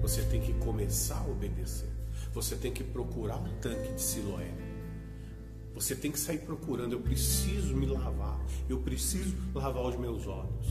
Você 0.00 0.22
tem 0.22 0.40
que 0.40 0.54
começar 0.54 1.18
a 1.18 1.26
obedecer. 1.26 1.91
Você 2.32 2.56
tem 2.56 2.72
que 2.72 2.82
procurar 2.82 3.36
um 3.36 3.48
tanque 3.60 3.92
de 3.94 4.00
Siloé 4.00 4.52
você 5.74 5.94
tem 5.96 6.10
que 6.10 6.18
sair 6.18 6.38
procurando. 6.38 6.92
Eu 6.92 7.00
preciso 7.00 7.74
me 7.74 7.86
lavar. 7.86 8.38
Eu 8.68 8.78
preciso 8.78 9.34
lavar 9.54 9.84
os 9.84 9.96
meus 9.96 10.26
olhos. 10.26 10.68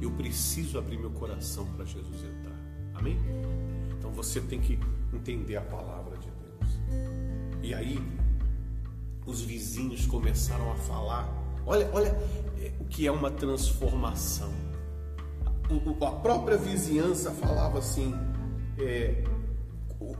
Eu 0.00 0.10
preciso 0.12 0.78
abrir 0.78 0.98
meu 0.98 1.10
coração 1.10 1.66
para 1.74 1.84
Jesus 1.84 2.16
entrar. 2.22 2.56
Amém? 2.94 3.18
Então 3.98 4.10
você 4.12 4.40
tem 4.40 4.60
que 4.60 4.78
entender 5.12 5.56
a 5.56 5.62
palavra 5.62 6.16
de 6.18 6.28
Deus. 6.28 6.78
E 7.62 7.74
aí, 7.74 8.02
os 9.26 9.40
vizinhos 9.40 10.06
começaram 10.06 10.70
a 10.70 10.76
falar. 10.76 11.28
Olha, 11.66 11.90
olha 11.92 12.08
é, 12.60 12.72
o 12.78 12.84
que 12.84 13.06
é 13.06 13.10
uma 13.10 13.30
transformação. 13.30 14.52
A 16.00 16.10
própria 16.12 16.56
vizinhança 16.56 17.32
falava 17.32 17.78
assim. 17.78 18.14
É, 18.78 19.24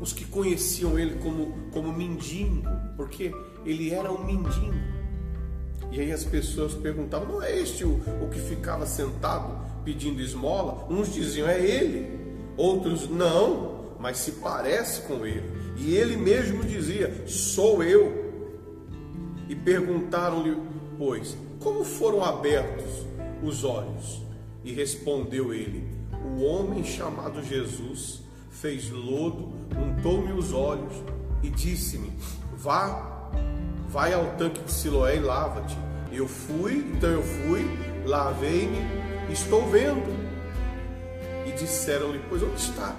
os 0.00 0.12
que 0.12 0.24
conheciam 0.24 0.98
ele 0.98 1.16
como, 1.16 1.70
como 1.72 1.92
mendigo, 1.92 2.62
porque 2.96 3.32
ele 3.64 3.90
era 3.90 4.10
um 4.12 4.24
mendigo. 4.24 4.74
E 5.90 6.00
aí 6.00 6.12
as 6.12 6.24
pessoas 6.24 6.74
perguntavam: 6.74 7.28
não 7.28 7.42
é 7.42 7.58
este 7.58 7.84
o, 7.84 8.00
o 8.22 8.28
que 8.28 8.38
ficava 8.38 8.86
sentado 8.86 9.82
pedindo 9.84 10.20
esmola? 10.20 10.86
Uns 10.90 11.12
diziam: 11.12 11.48
é 11.48 11.60
ele. 11.60 12.18
Outros: 12.56 13.08
não, 13.08 13.94
mas 13.98 14.18
se 14.18 14.32
parece 14.32 15.02
com 15.02 15.26
ele. 15.26 15.50
E 15.78 15.94
ele 15.94 16.16
mesmo 16.16 16.64
dizia: 16.64 17.26
sou 17.26 17.82
eu. 17.82 18.24
E 19.48 19.54
perguntaram-lhe, 19.54 20.56
pois, 20.98 21.36
como 21.60 21.84
foram 21.84 22.24
abertos 22.24 23.06
os 23.42 23.64
olhos? 23.64 24.22
E 24.64 24.72
respondeu 24.72 25.54
ele: 25.54 25.84
o 26.36 26.42
homem 26.42 26.82
chamado 26.82 27.42
Jesus 27.42 28.22
fez 28.50 28.90
lodo, 28.90 29.52
untou-me 29.78 30.32
os 30.32 30.52
olhos 30.52 30.92
e 31.42 31.48
disse-me: 31.48 32.12
Vá, 32.56 33.30
vai 33.88 34.12
ao 34.12 34.26
tanque 34.36 34.62
de 34.62 34.72
Siloé 34.72 35.16
e 35.16 35.20
lava-te. 35.20 35.76
Eu 36.10 36.26
fui, 36.26 36.78
então 36.94 37.10
eu 37.10 37.22
fui, 37.22 37.64
lavei-me, 38.04 38.78
estou 39.30 39.68
vendo. 39.68 40.14
E 41.46 41.52
disseram-lhe: 41.52 42.20
Pois 42.28 42.42
onde 42.42 42.56
está? 42.56 42.94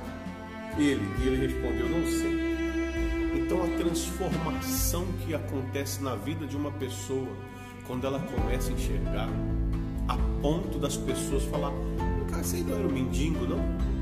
Ele, 0.77 1.05
e 1.23 1.27
ele 1.27 1.47
respondeu: 1.47 1.89
Não 1.89 2.05
sei. 2.05 2.47
Então 3.35 3.63
a 3.63 3.77
transformação 3.77 5.05
que 5.25 5.33
acontece 5.33 6.03
na 6.03 6.15
vida 6.15 6.45
de 6.45 6.55
uma 6.55 6.71
pessoa 6.71 7.27
quando 7.85 8.05
ela 8.05 8.19
começa 8.19 8.69
a 8.69 8.73
enxergar, 8.73 9.29
a 10.07 10.17
ponto 10.41 10.77
das 10.77 10.97
pessoas 10.97 11.43
falar: 11.45 11.71
Cara, 12.29 12.43
você 12.43 12.57
não 12.57 12.77
era 12.77 12.87
um 12.87 12.91
mendigo, 12.91 13.45
não? 13.45 13.96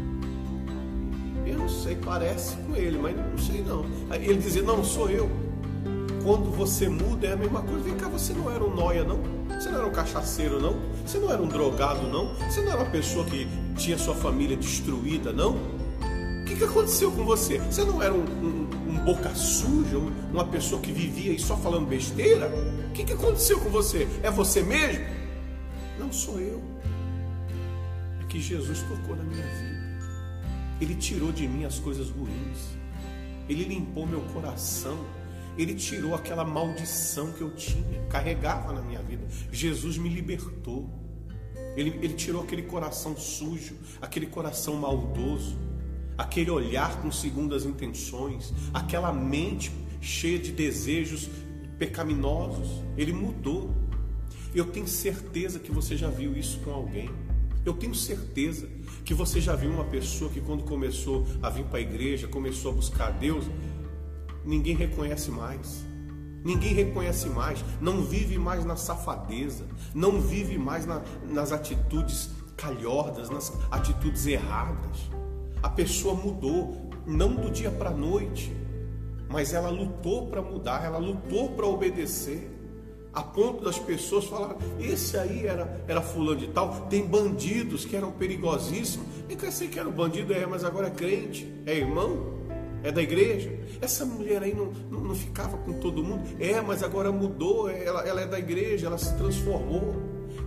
Não 1.58 1.70
sei, 1.70 1.96
parece 1.96 2.56
com 2.58 2.76
ele, 2.76 2.98
mas 2.98 3.16
não 3.16 3.38
sei 3.38 3.62
não. 3.62 3.86
Aí 4.10 4.24
ele 4.24 4.40
dizia: 4.40 4.62
Não, 4.62 4.84
sou 4.84 5.10
eu. 5.10 5.30
Quando 6.24 6.50
você 6.52 6.90
muda 6.90 7.28
é 7.28 7.34
a 7.34 7.36
mesma 7.36 7.62
coisa. 7.62 7.84
Vem 7.84 7.96
cá, 7.96 8.08
você 8.08 8.34
não 8.34 8.52
era 8.52 8.64
um 8.64 8.76
noia, 8.76 9.04
não? 9.04 9.20
Você 9.50 9.70
não 9.70 9.78
era 9.78 9.88
um 9.88 9.92
cachaceiro, 9.92 10.60
não? 10.60 10.76
Você 11.06 11.18
não 11.18 11.32
era 11.32 11.42
um 11.42 11.48
drogado, 11.48 12.08
não? 12.08 12.34
Você 12.36 12.62
não 12.62 12.72
era 12.72 12.82
uma 12.82 12.90
pessoa 12.90 13.26
que 13.26 13.48
tinha 13.78 13.98
sua 13.98 14.16
família 14.16 14.58
destruída, 14.58 15.32
não? 15.32 15.52
O 15.52 16.46
que, 16.46 16.56
que 16.56 16.64
aconteceu 16.64 17.12
com 17.12 17.24
você? 17.24 17.60
Você 17.60 17.84
não 17.84 18.02
era 18.02 18.14
um, 18.14 18.24
um, 18.24 18.70
um 18.90 19.06
boca 19.06 19.34
suja, 19.34 19.98
uma 20.32 20.46
pessoa 20.46 20.82
que 20.82 20.92
vivia 20.92 21.32
aí 21.32 21.40
só 21.40 21.56
falando 21.58 21.88
besteira? 21.88 22.52
O 22.90 22.92
que, 22.92 23.04
que 23.04 23.14
aconteceu 23.14 23.60
com 23.60 23.70
você? 23.70 24.08
É 24.22 24.30
você 24.30 24.62
mesmo? 24.62 25.06
Não 25.98 26.12
sou 26.12 26.40
eu. 26.40 26.62
É 28.22 28.26
que 28.28 28.40
Jesus 28.40 28.82
tocou 28.82 29.16
na 29.16 29.24
minha 29.24 29.44
vida. 29.44 29.75
Ele 30.80 30.96
tirou 30.96 31.32
de 31.32 31.48
mim 31.48 31.64
as 31.64 31.80
coisas 31.80 32.10
ruins. 32.10 32.76
Ele 33.48 33.64
limpou 33.64 34.06
meu 34.06 34.22
coração. 34.34 34.98
Ele 35.58 35.74
tirou 35.74 36.14
aquela 36.14 36.44
maldição 36.44 37.32
que 37.32 37.42
eu 37.42 37.50
tinha, 37.52 38.06
carregava 38.10 38.74
na 38.74 38.82
minha 38.82 39.02
vida. 39.02 39.26
Jesus 39.52 39.98
me 39.98 40.10
libertou. 40.10 40.90
Ele, 41.78 41.98
ele 42.02 42.14
tirou 42.14 42.44
aquele 42.44 42.64
coração 42.64 43.16
sujo, 43.16 43.76
aquele 44.02 44.26
coração 44.26 44.76
maldoso, 44.76 45.58
aquele 46.18 46.50
olhar 46.50 47.02
com 47.02 47.12
segundas 47.12 47.66
intenções, 47.66 48.54
aquela 48.74 49.14
mente 49.14 49.72
cheia 50.02 50.38
de 50.38 50.52
desejos 50.52 51.30
pecaminosos. 51.80 52.84
Ele 52.98 53.14
mudou. 53.14 53.74
Eu 54.54 54.66
tenho 54.66 54.88
certeza 54.88 55.60
que 55.60 55.72
você 55.72 55.96
já 55.96 56.10
viu 56.10 56.36
isso 56.36 56.60
com 56.60 56.72
alguém. 56.72 57.10
Eu 57.66 57.74
tenho 57.74 57.96
certeza 57.96 58.70
que 59.06 59.14
você 59.14 59.40
já 59.40 59.56
viu 59.56 59.70
uma 59.70 59.86
pessoa 59.86 60.32
que, 60.32 60.42
quando 60.42 60.64
começou 60.64 61.26
a 61.42 61.50
vir 61.50 61.64
para 61.66 61.78
a 61.78 61.82
igreja, 61.82 62.28
começou 62.28 62.72
a 62.72 62.76
buscar 62.76 63.12
Deus, 63.12 63.46
ninguém 64.44 64.76
reconhece 64.76 65.30
mais. 65.30 65.86
Ninguém 66.44 66.74
reconhece 66.74 67.28
mais, 67.30 67.64
não 67.82 68.04
vive 68.04 68.38
mais 68.38 68.64
na 68.64 68.76
safadeza, 68.76 69.66
não 69.96 70.22
vive 70.22 70.60
mais 70.60 70.86
na, 70.86 71.02
nas 71.28 71.52
atitudes 71.52 72.30
calhordas, 72.56 73.32
nas 73.32 73.52
atitudes 73.72 74.28
erradas. 74.28 75.10
A 75.64 75.70
pessoa 75.70 76.14
mudou, 76.14 76.92
não 77.06 77.34
do 77.34 77.50
dia 77.50 77.72
para 77.72 77.90
a 77.90 77.94
noite, 77.94 78.56
mas 79.28 79.54
ela 79.54 79.70
lutou 79.70 80.28
para 80.28 80.42
mudar, 80.42 80.84
ela 80.84 81.00
lutou 81.00 81.50
para 81.50 81.66
obedecer. 81.66 82.55
A 83.16 83.24
ponto 83.24 83.64
das 83.64 83.80
pessoas 83.80 84.26
falarem, 84.26 84.58
esse 84.78 85.18
aí 85.18 85.48
era, 85.48 85.84
era 85.88 86.02
fulano 86.02 86.42
de 86.42 86.48
tal, 86.48 86.88
tem 86.90 87.06
bandidos 87.06 87.86
que 87.86 87.96
eram 87.96 88.12
perigosíssimos. 88.12 89.08
Eu 89.30 89.38
pensei 89.38 89.70
que 89.70 89.80
era 89.80 89.88
um 89.88 89.92
bandido, 89.92 90.34
é, 90.34 90.46
mas 90.46 90.66
agora 90.66 90.88
é 90.88 90.92
crente, 90.92 91.50
é 91.66 91.78
irmão 91.78 92.36
é 92.86 92.92
da 92.92 93.02
igreja. 93.02 93.52
Essa 93.82 94.06
mulher 94.06 94.44
aí 94.44 94.54
não, 94.54 94.72
não, 94.92 95.00
não, 95.02 95.16
ficava 95.16 95.58
com 95.58 95.74
todo 95.74 96.04
mundo. 96.04 96.24
É, 96.40 96.62
mas 96.62 96.84
agora 96.84 97.12
mudou, 97.12 97.68
ela, 97.68 98.08
ela 98.08 98.22
é 98.22 98.28
da 98.28 98.38
igreja, 98.38 98.86
ela 98.86 98.98
se 98.98 99.12
transformou. 99.18 99.96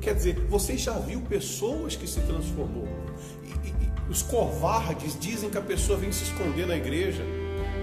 Quer 0.01 0.15
dizer, 0.15 0.47
você 0.49 0.77
já 0.79 0.93
viu 0.93 1.21
pessoas 1.23 1.97
que 1.97 2.07
se 2.07 2.21
transformou. 2.21 2.87
E, 3.45 3.69
e 3.69 4.11
os 4.11 4.23
covardes 4.23 5.19
dizem 5.19 5.51
que 5.51 5.59
a 5.59 5.63
pessoa 5.63 5.99
vem 5.99 6.13
se 6.13 6.23
esconder 6.23 6.65
na 6.65 6.77
igreja. 6.77 7.25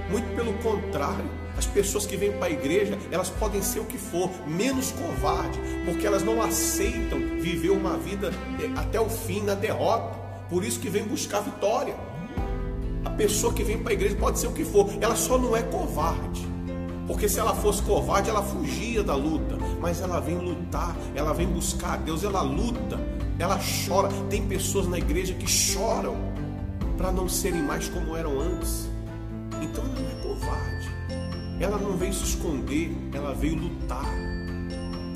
Muito 0.10 0.36
pelo 0.36 0.54
contrário, 0.60 1.26
as 1.58 1.66
pessoas 1.66 2.06
que 2.06 2.18
vêm 2.18 2.34
para 2.34 2.48
a 2.48 2.52
igreja, 2.52 2.98
elas 3.12 3.30
podem 3.30 3.62
ser 3.62 3.80
o 3.80 3.86
que 3.86 3.98
for, 3.98 4.30
menos 4.46 4.92
covarde, 4.92 5.60
porque 5.86 6.06
elas 6.06 6.24
não 6.24 6.42
aceitam 6.42 7.20
viver 7.40 7.70
uma 7.70 7.98
vida 7.98 8.32
eh, 8.60 8.70
até 8.76 9.00
o 9.00 9.10
fim 9.10 9.42
na 9.42 9.56
derrota. 9.56 10.16
Por 10.50 10.64
isso 10.64 10.80
que 10.80 10.90
vem 10.90 11.04
buscar 11.04 11.40
vitória. 11.40 11.96
A 13.04 13.10
pessoa 13.12 13.54
que 13.54 13.64
vem 13.64 13.80
para 13.80 13.92
a 13.92 13.94
igreja 13.94 14.16
pode 14.16 14.38
ser 14.38 14.48
o 14.48 14.52
que 14.52 14.66
for, 14.66 14.90
ela 15.00 15.16
só 15.16 15.38
não 15.38 15.56
é 15.56 15.64
covarde. 15.64 16.46
Porque 17.08 17.30
se 17.30 17.40
ela 17.40 17.56
fosse 17.56 17.82
covarde, 17.84 18.30
ela 18.30 18.44
fugia 18.44 19.04
da 19.04 19.16
luta. 19.16 19.58
Mas 19.80 20.02
ela 20.02 20.20
vem 20.20 20.38
lutar, 20.38 20.96
ela 21.16 21.34
vem 21.34 21.48
buscar 21.48 21.98
Deus, 21.98 22.24
ela 22.24 22.42
luta, 22.42 23.00
ela 23.40 23.60
chora. 23.88 24.10
Tem 24.30 24.46
pessoas 24.46 24.88
na 24.88 24.98
igreja 24.98 25.34
que 25.34 25.48
choram 25.48 26.16
para 26.98 27.12
não 27.12 27.30
serem 27.30 27.62
mais 27.62 27.88
como 27.88 28.16
eram 28.16 28.40
antes. 28.40 28.90
Então 29.76 29.84
não 29.84 30.10
é 30.10 30.16
covarde. 30.24 30.90
Ela 31.60 31.78
não 31.78 31.98
veio 31.98 32.14
se 32.14 32.24
esconder, 32.24 32.96
ela 33.14 33.34
veio 33.34 33.56
lutar. 33.56 34.06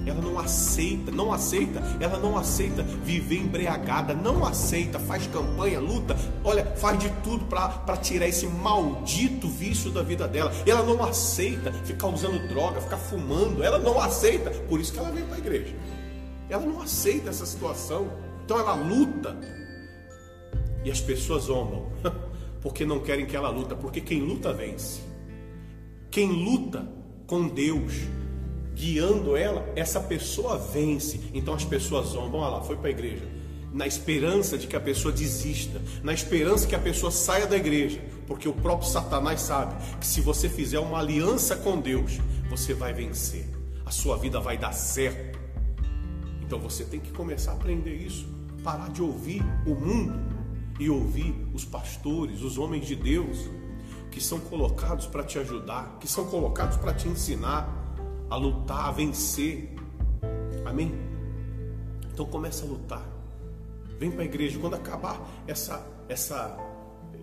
Ela 0.06 0.22
não 0.22 0.38
aceita, 0.38 1.12
não 1.12 1.32
aceita, 1.32 1.82
ela 2.00 2.18
não 2.18 2.38
aceita 2.38 2.84
viver 2.84 3.38
embriagada, 3.38 4.14
não 4.14 4.46
aceita, 4.46 5.00
faz 5.00 5.28
campanha, 5.28 5.80
luta, 5.80 6.16
olha, 6.44 6.66
faz 6.78 7.00
de 7.00 7.10
tudo 7.24 7.46
para 7.46 7.96
tirar 7.98 8.28
esse 8.28 8.48
maldito 8.48 9.48
vício 9.48 9.92
da 9.92 10.02
vida 10.02 10.28
dela. 10.28 10.52
Ela 10.66 10.84
não 10.84 11.04
aceita 11.04 11.72
ficar 11.72 12.08
usando 12.08 12.48
droga, 12.50 12.82
ficar 12.82 12.98
fumando, 12.98 13.64
ela 13.64 13.78
não 13.78 14.00
aceita, 14.00 14.50
por 14.68 14.80
isso 14.80 14.92
que 14.92 15.00
ela 15.00 15.12
vem 15.12 15.24
para 15.26 15.36
a 15.36 15.40
igreja. 15.40 15.76
Ela 16.50 16.66
não 16.66 16.82
aceita 16.82 17.30
essa 17.30 17.46
situação, 17.46 18.10
então 18.44 18.60
ela 18.60 18.74
luta. 18.74 19.38
E 20.84 20.90
as 20.90 21.00
pessoas 21.00 21.44
zombam, 21.44 21.92
porque 22.62 22.86
não 22.86 23.00
querem 23.00 23.26
que 23.26 23.36
ela 23.36 23.50
luta, 23.50 23.76
porque 23.76 24.02
quem 24.02 24.22
luta 24.22 24.54
vence. 24.54 25.02
Quem 26.12 26.28
luta 26.28 26.88
com 27.28 27.48
Deus, 27.48 27.94
guiando 28.74 29.36
ela, 29.38 29.72
essa 29.76 30.00
pessoa 30.00 30.58
vence. 30.58 31.20
Então 31.34 31.54
as 31.54 31.64
pessoas 31.64 32.08
zombam, 32.08 32.42
olha 32.42 32.58
lá, 32.58 32.62
foi 32.62 32.76
para 32.76 32.88
a 32.88 32.92
igreja. 32.92 33.24
Na 33.72 33.86
esperança 33.86 34.58
de 34.58 34.66
que 34.66 34.76
a 34.76 34.80
pessoa 34.80 35.14
desista, 35.14 35.80
na 36.04 36.12
esperança 36.12 36.68
que 36.68 36.76
a 36.76 36.80
pessoa 36.80 37.12
saia 37.12 37.46
da 37.46 37.56
igreja, 37.56 38.02
porque 38.26 38.50
o 38.50 38.54
próprio 38.54 38.90
Satanás 38.90 39.42
sabe 39.42 39.76
que 40.00 40.08
se 40.08 40.22
você 40.22 40.50
fizer 40.50 40.80
uma 40.80 41.00
aliança 41.00 41.56
com 41.56 41.80
Deus, 41.80 42.20
você 42.50 42.74
vai 42.74 42.94
vencer, 42.94 43.48
a 43.86 43.92
sua 43.92 44.18
vida 44.18 44.40
vai 44.40 44.58
dar 44.58 44.74
certo. 44.74 45.38
Então 46.42 46.60
você 46.60 46.84
tem 46.84 47.00
que 47.00 47.12
começar 47.12 47.52
a 47.52 47.56
aprender 47.56 47.94
isso, 47.94 48.28
parar 48.64 48.90
de 48.90 49.04
ouvir 49.04 49.44
o 49.68 49.76
mundo 49.76 50.39
e 50.80 50.90
ouvir 50.90 51.36
os 51.54 51.66
pastores, 51.66 52.42
os 52.42 52.58
homens 52.58 52.88
de 52.88 52.96
Deus, 52.96 53.50
que 54.10 54.22
são 54.22 54.40
colocados 54.40 55.06
para 55.06 55.24
te 55.24 55.38
ajudar, 55.38 55.98
que 56.00 56.08
são 56.08 56.26
colocados 56.26 56.78
para 56.78 56.94
te 56.94 57.08
ensinar, 57.08 57.70
a 58.30 58.36
lutar, 58.38 58.88
a 58.88 58.92
vencer. 58.92 59.76
Amém? 60.66 60.94
Então 62.12 62.26
começa 62.26 62.66
a 62.66 62.68
lutar. 62.68 63.06
Vem 64.00 64.10
para 64.10 64.22
a 64.22 64.26
igreja. 64.26 64.58
Quando 64.58 64.76
acabar 64.76 65.22
essa, 65.46 65.86
essa, 66.08 66.58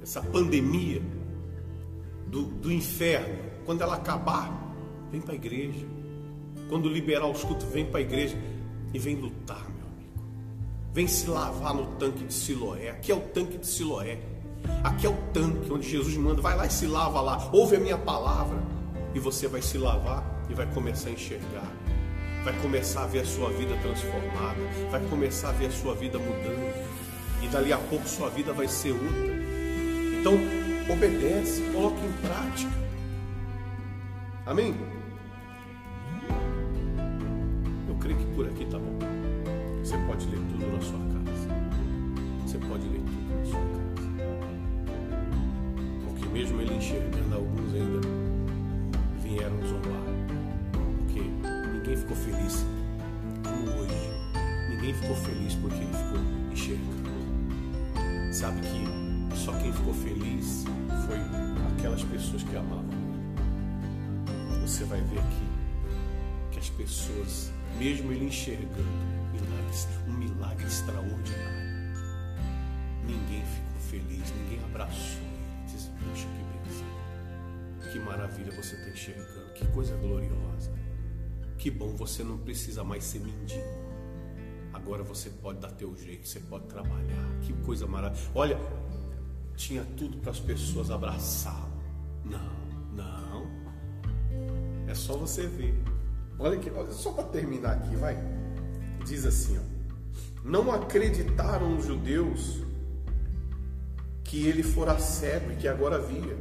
essa 0.02 0.20
pandemia 0.20 1.02
do, 2.26 2.42
do 2.42 2.70
inferno, 2.70 3.38
quando 3.64 3.80
ela 3.80 3.96
acabar, 3.96 4.52
vem 5.10 5.20
para 5.20 5.32
a 5.32 5.36
igreja. 5.36 5.86
Quando 6.68 6.88
liberar 6.88 7.26
os 7.26 7.42
cultos, 7.42 7.66
vem 7.68 7.86
para 7.86 7.98
a 7.98 8.02
igreja 8.02 8.36
e 8.92 8.98
vem 8.98 9.16
lutar. 9.16 9.66
Vem 10.96 11.06
se 11.06 11.28
lavar 11.28 11.74
no 11.74 11.84
tanque 11.96 12.24
de 12.24 12.32
Siloé. 12.32 12.88
Aqui 12.88 13.12
é 13.12 13.14
o 13.14 13.20
tanque 13.20 13.58
de 13.58 13.66
Siloé. 13.66 14.18
Aqui 14.82 15.04
é 15.06 15.10
o 15.10 15.16
tanque 15.30 15.70
onde 15.70 15.86
Jesus 15.86 16.16
manda. 16.16 16.40
Vai 16.40 16.56
lá 16.56 16.64
e 16.64 16.70
se 16.70 16.86
lava 16.86 17.20
lá. 17.20 17.50
Ouve 17.52 17.76
a 17.76 17.78
minha 17.78 17.98
palavra. 17.98 18.56
E 19.14 19.20
você 19.20 19.46
vai 19.46 19.60
se 19.60 19.76
lavar 19.76 20.24
e 20.48 20.54
vai 20.54 20.64
começar 20.72 21.10
a 21.10 21.12
enxergar, 21.12 21.70
vai 22.44 22.58
começar 22.62 23.04
a 23.04 23.06
ver 23.06 23.20
a 23.20 23.24
sua 23.26 23.50
vida 23.50 23.76
transformada, 23.82 24.60
vai 24.90 25.00
começar 25.08 25.50
a 25.50 25.52
ver 25.52 25.66
a 25.66 25.70
sua 25.70 25.94
vida 25.94 26.18
mudando, 26.18 26.74
e 27.42 27.48
dali 27.48 27.72
a 27.72 27.78
pouco 27.78 28.08
sua 28.08 28.30
vida 28.30 28.54
vai 28.54 28.66
ser 28.66 28.92
outra. 28.92 29.36
Então, 30.18 30.34
obedece, 30.90 31.60
coloque 31.72 32.00
em 32.04 32.12
prática. 32.26 32.72
Amém? 34.46 34.74
Eu 37.86 37.96
creio 37.96 38.18
que 38.18 38.26
por 38.34 38.46
aqui 38.46 38.64
tá 38.64 38.78
bom. 38.78 38.95
Você 39.86 39.96
pode 39.98 40.26
ler 40.26 40.40
tudo 40.50 40.66
na 40.72 40.80
sua 40.80 40.98
casa. 40.98 41.48
Você 42.44 42.58
pode 42.58 42.88
ler 42.88 43.00
tudo 43.00 43.38
na 43.38 43.44
sua 43.44 43.60
casa. 43.60 44.08
Porque 46.04 46.26
mesmo 46.26 46.60
ele 46.60 46.74
enxergando 46.74 47.34
alguns 47.36 47.72
ainda 47.72 48.00
vieram 49.22 49.56
zombar 49.68 50.06
ninguém 51.86 51.96
ficou 51.96 52.16
feliz 52.16 52.66
como 53.44 53.70
hoje. 53.78 54.10
Ninguém 54.70 54.92
ficou 54.92 55.14
feliz 55.14 55.54
porque 55.54 55.76
ele 55.76 55.92
ficou 55.92 56.18
enxergando. 56.52 58.34
Sabe 58.34 58.60
que 58.62 59.36
só 59.36 59.52
quem 59.52 59.72
ficou 59.72 59.94
feliz 59.94 60.64
foi 61.06 61.16
aquelas 61.72 62.02
pessoas 62.02 62.42
que 62.42 62.56
amavam. 62.56 62.84
Você 64.62 64.84
vai 64.84 65.00
ver 65.02 65.20
aqui 65.20 65.46
que 66.50 66.58
as 66.58 66.68
pessoas, 66.70 67.52
mesmo 67.78 68.12
ele 68.12 68.26
enxergando 68.26 69.06
milagres, 69.32 69.88
um 70.06 70.12
milagre 70.12 70.66
extraordinário, 70.66 71.96
ninguém 73.04 73.44
ficou 73.44 73.80
feliz, 73.90 74.32
ninguém 74.32 74.64
abraçou 74.64 75.20
ele. 75.20 75.66
Diz, 75.66 75.90
puxa, 75.98 76.26
que 76.26 76.68
bênção. 76.68 77.92
Que 77.92 77.98
maravilha 77.98 78.52
você 78.52 78.76
está 78.76 78.90
enxergando, 78.90 79.52
que 79.54 79.66
coisa 79.68 79.96
gloriosa. 79.96 80.72
Que 81.58 81.70
bom, 81.70 81.96
você 81.96 82.22
não 82.22 82.38
precisa 82.38 82.84
mais 82.84 83.04
ser 83.04 83.20
mendigo. 83.20 83.86
Agora 84.72 85.02
você 85.02 85.30
pode 85.30 85.58
dar 85.58 85.70
teu 85.72 85.96
jeito, 85.96 86.28
você 86.28 86.40
pode 86.40 86.66
trabalhar. 86.66 87.38
Que 87.42 87.52
coisa 87.64 87.86
maravilhosa. 87.86 88.30
Olha, 88.34 88.58
tinha 89.56 89.84
tudo 89.96 90.18
para 90.18 90.30
as 90.30 90.38
pessoas 90.38 90.90
abraçá-lo. 90.90 91.82
Não, 92.24 92.94
não. 92.94 93.46
É 94.86 94.94
só 94.94 95.16
você 95.16 95.46
ver. 95.46 95.74
Olha 96.38 96.60
olha, 96.74 96.92
só 96.92 97.12
para 97.12 97.24
terminar 97.24 97.72
aqui, 97.72 97.96
vai. 97.96 98.16
Diz 99.04 99.24
assim, 99.24 99.58
ó. 99.58 99.76
Não 100.44 100.70
acreditaram 100.70 101.76
os 101.76 101.86
judeus 101.86 102.62
que 104.22 104.46
ele 104.46 104.62
fora 104.62 104.98
cego 104.98 105.52
e 105.52 105.56
que 105.56 105.66
agora 105.66 105.98
via. 105.98 106.36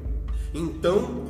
Então, 0.54 1.26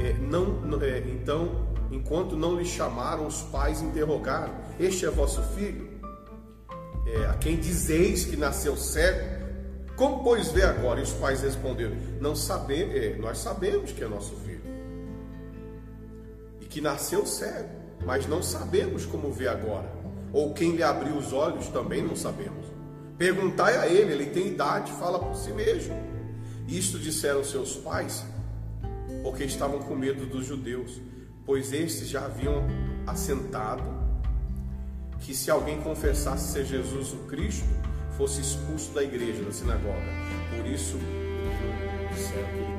é, 0.00 0.12
não, 0.14 0.80
é, 0.80 0.98
então, 1.00 1.74
enquanto 1.90 2.36
não 2.36 2.56
lhe 2.58 2.64
chamaram, 2.64 3.26
os 3.26 3.42
pais 3.42 3.82
interrogaram: 3.82 4.54
Este 4.78 5.04
é 5.04 5.10
vosso 5.10 5.42
filho? 5.54 5.90
É, 7.06 7.26
a 7.26 7.34
quem 7.34 7.56
dizeis 7.56 8.24
que 8.24 8.36
nasceu 8.36 8.76
cego? 8.76 9.42
Como 9.96 10.22
pois 10.22 10.50
vê 10.50 10.62
agora? 10.62 11.00
E 11.00 11.02
os 11.02 11.12
pais 11.12 11.42
responderam: 11.42 11.96
Não 12.20 12.34
sabemos, 12.34 12.94
é, 12.94 13.16
nós 13.16 13.38
sabemos 13.38 13.92
que 13.92 14.02
é 14.02 14.08
nosso 14.08 14.34
filho 14.36 14.71
que 16.72 16.80
nasceu 16.80 17.26
cego, 17.26 17.68
mas 18.06 18.26
não 18.26 18.42
sabemos 18.42 19.04
como 19.04 19.30
vê 19.30 19.46
agora. 19.46 19.92
Ou 20.32 20.54
quem 20.54 20.74
lhe 20.74 20.82
abriu 20.82 21.14
os 21.16 21.30
olhos 21.30 21.68
também 21.68 22.02
não 22.02 22.16
sabemos. 22.16 22.66
Perguntai 23.18 23.76
a 23.76 23.86
ele, 23.86 24.12
ele 24.14 24.26
tem 24.30 24.48
idade, 24.48 24.90
fala 24.92 25.18
por 25.18 25.36
si 25.36 25.52
mesmo. 25.52 25.94
Isto 26.66 26.98
disseram 26.98 27.44
seus 27.44 27.76
pais, 27.76 28.24
porque 29.22 29.44
estavam 29.44 29.80
com 29.80 29.94
medo 29.94 30.24
dos 30.24 30.46
judeus, 30.46 30.98
pois 31.44 31.74
estes 31.74 32.08
já 32.08 32.24
haviam 32.24 32.66
assentado 33.06 33.84
que 35.20 35.34
se 35.34 35.50
alguém 35.50 35.78
confessasse 35.82 36.52
ser 36.52 36.64
Jesus 36.64 37.12
o 37.12 37.18
Cristo, 37.28 37.68
fosse 38.16 38.40
expulso 38.40 38.92
da 38.92 39.02
igreja, 39.02 39.42
da 39.42 39.52
sinagoga. 39.52 40.00
Por 40.56 40.66
isso, 40.66 40.96
disseram 42.14 42.71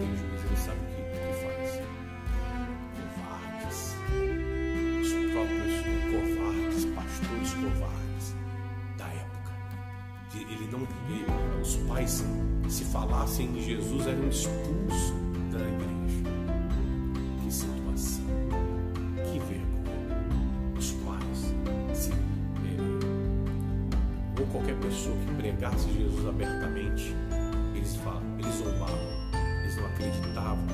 Ele 10.50 10.68
não, 10.72 10.80
ele, 11.10 11.26
os 11.62 11.76
pais, 11.88 12.24
se 12.70 12.84
falassem 12.86 13.48
em 13.48 13.62
Jesus, 13.62 14.08
eram 14.08 14.28
expulsos 14.28 15.14
da 15.52 15.60
igreja. 15.60 16.24
Que 17.44 17.52
situação, 17.52 18.26
que 19.32 19.40
vergonha. 19.40 20.78
Os 20.78 20.92
pais, 20.92 21.54
se 21.98 22.12
ou 24.40 24.48
qualquer 24.48 24.76
pessoa 24.78 25.16
que 25.16 25.36
pregasse 25.36 25.92
Jesus 25.94 26.28
abertamente, 26.28 27.16
eles 27.76 27.96
falam, 27.98 28.24
eles 28.40 28.56
zombavam, 28.56 28.98
eles 29.62 29.76
não 29.78 29.86
acreditavam, 29.86 30.66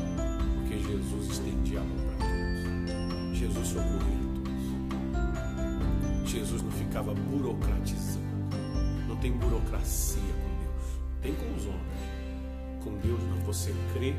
porque 0.55 0.79
Jesus 0.79 1.29
estendia 1.31 1.81
a 1.81 1.83
mão 1.83 1.97
para 1.97 2.27
todos. 2.27 3.37
Jesus 3.37 3.67
socorria 3.67 4.19
todos. 4.33 6.31
Jesus 6.31 6.61
não 6.63 6.71
ficava 6.71 7.13
burocratizando. 7.13 8.08
Tem 9.21 9.31
burocracia 9.33 10.21
com 10.21 10.63
Deus. 10.63 10.99
Tem 11.21 11.35
com 11.35 11.55
os 11.55 11.65
homens. 11.65 12.83
Com 12.83 12.97
Deus 12.97 13.21
não. 13.23 13.39
Você 13.41 13.73
crê 13.93 14.13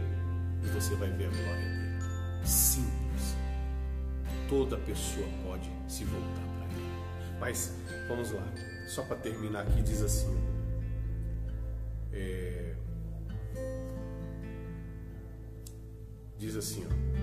e 0.63 0.67
você 0.69 0.95
vai 0.95 1.11
ver 1.11 1.27
a 1.27 1.31
glória 1.31 1.69
dele. 1.69 2.03
Simples. 2.45 3.37
Toda 4.49 4.77
pessoa 4.79 5.27
pode 5.45 5.71
se 5.89 6.05
voltar 6.05 6.43
para 6.59 6.67
ele. 6.67 7.39
Mas 7.39 7.75
vamos 8.09 8.33
lá 8.33 8.47
só 8.87 9.03
para 9.03 9.17
terminar 9.17 9.63
aqui, 9.63 9.83
diz 9.83 10.03
assim: 10.03 10.37
é, 12.13 12.75
diz 16.37 16.57
assim, 16.57 16.85
ó. 16.87 17.20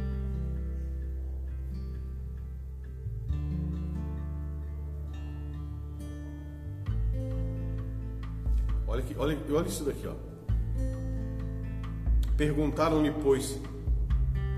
Olha, 8.97 9.03
aqui, 9.03 9.15
olha, 9.15 9.37
olha 9.51 9.67
isso 9.67 9.83
daqui, 9.83 10.07
ó. 10.07 10.13
Perguntaram-lhe, 12.35 13.11
pois, 13.11 13.59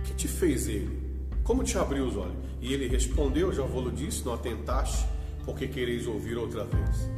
que 0.06 0.14
te 0.14 0.30
fez 0.30 0.70
ele? 0.70 0.98
Como 1.44 1.62
te 1.62 1.78
abriu 1.78 2.06
os 2.08 2.16
olhos? 2.16 2.38
E 2.62 2.74
ele 2.74 2.88
respondeu, 2.88 3.52
já 3.52 3.64
vou-lo 3.64 3.92
disse, 3.92 4.26
não 4.26 4.34
atentaste 4.34 5.06
porque 5.44 5.68
quereis 5.68 6.08
ouvir 6.08 6.38
outra 6.38 6.64
vez. 6.64 7.10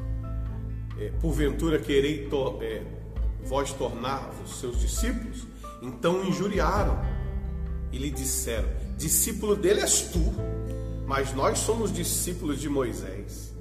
É, 1.00 1.12
porventura 1.22 1.78
querei 1.78 2.28
to, 2.28 2.58
é, 2.62 2.82
vós 3.44 3.72
tornar-vos 3.72 4.60
seus 4.60 4.80
discípulos? 4.80 5.46
Então 5.82 6.24
injuriaram 6.24 7.00
e 7.92 7.98
lhe 7.98 8.10
disseram: 8.10 8.70
Discípulo 8.98 9.56
dele 9.56 9.82
és 9.82 10.02
tu, 10.10 10.34
mas 11.06 11.34
nós 11.34 11.60
somos 11.60 11.92
discípulos 11.94 12.60
de 12.60 12.70
Moisés. 12.70 13.52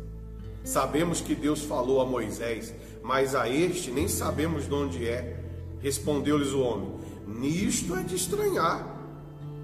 Sabemos 0.63 1.21
que 1.21 1.35
Deus 1.35 1.63
falou 1.63 2.01
a 2.01 2.07
Moisés, 2.07 2.75
mas 3.03 3.35
a 3.35 3.49
este 3.49 3.91
nem 3.91 4.09
sabemos 4.09 4.67
de 4.67 4.75
onde 4.75 5.09
é. 5.09 5.43
Respondeu-lhes 5.81 6.53
o 6.53 6.61
homem: 6.61 6.93
Nisto 7.27 7.97
é 7.97 8.03
de 8.03 8.15
estranhar 8.15 8.99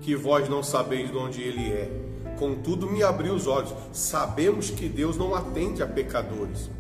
que 0.01 0.14
vós 0.14 0.49
não 0.49 0.62
sabeis 0.62 1.11
de 1.11 1.16
onde 1.16 1.42
ele 1.42 1.70
é 1.70 2.07
Contudo, 2.38 2.87
me 2.87 3.03
abriu 3.03 3.35
os 3.35 3.46
olhos. 3.46 3.75
Sabemos 3.92 4.70
que 4.70 4.88
Deus 4.88 5.16
não 5.16 5.35
atende 5.35 5.83
a 5.83 5.87
pecadores. 5.87 6.70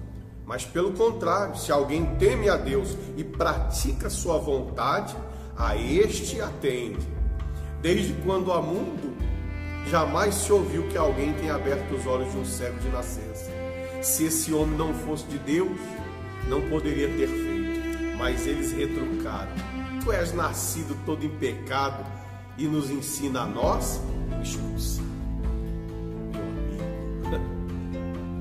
Mas, 0.44 0.64
pelo 0.64 0.92
contrário, 0.92 1.56
se 1.56 1.72
alguém 1.72 2.04
teme 2.16 2.48
a 2.48 2.56
Deus 2.56 2.96
e 3.16 3.24
pratica 3.24 4.08
sua 4.08 4.38
vontade, 4.38 5.16
a 5.56 5.76
este 5.76 6.40
atende. 6.40 7.06
Desde 7.82 8.12
quando 8.24 8.52
há 8.52 8.60
mundo, 8.60 9.16
jamais 9.90 10.34
se 10.34 10.52
ouviu 10.52 10.86
que 10.88 10.96
alguém 10.96 11.32
tenha 11.34 11.54
aberto 11.54 11.94
os 11.94 12.06
olhos 12.06 12.30
de 12.30 12.38
um 12.38 12.44
cego 12.44 12.78
de 12.78 12.88
nascença. 12.88 13.50
Se 14.02 14.26
esse 14.26 14.52
homem 14.52 14.76
não 14.76 14.94
fosse 14.94 15.24
de 15.24 15.38
Deus, 15.38 15.78
não 16.48 16.62
poderia 16.68 17.08
ter 17.08 17.28
feito. 17.28 18.16
Mas 18.18 18.46
eles 18.46 18.72
retrucaram: 18.72 19.52
Tu 20.02 20.12
és 20.12 20.32
nascido 20.32 20.96
todo 21.04 21.24
em 21.24 21.30
pecado 21.30 22.04
e 22.56 22.66
nos 22.66 22.90
ensina 22.90 23.42
a 23.42 23.46
nós 23.46 24.00
expulsar. 24.42 25.04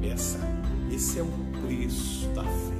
Essa, 0.13 0.39
esse 0.91 1.19
é 1.19 1.23
o 1.23 1.31
preço 1.61 2.27
da 2.29 2.43
fé. 2.43 2.74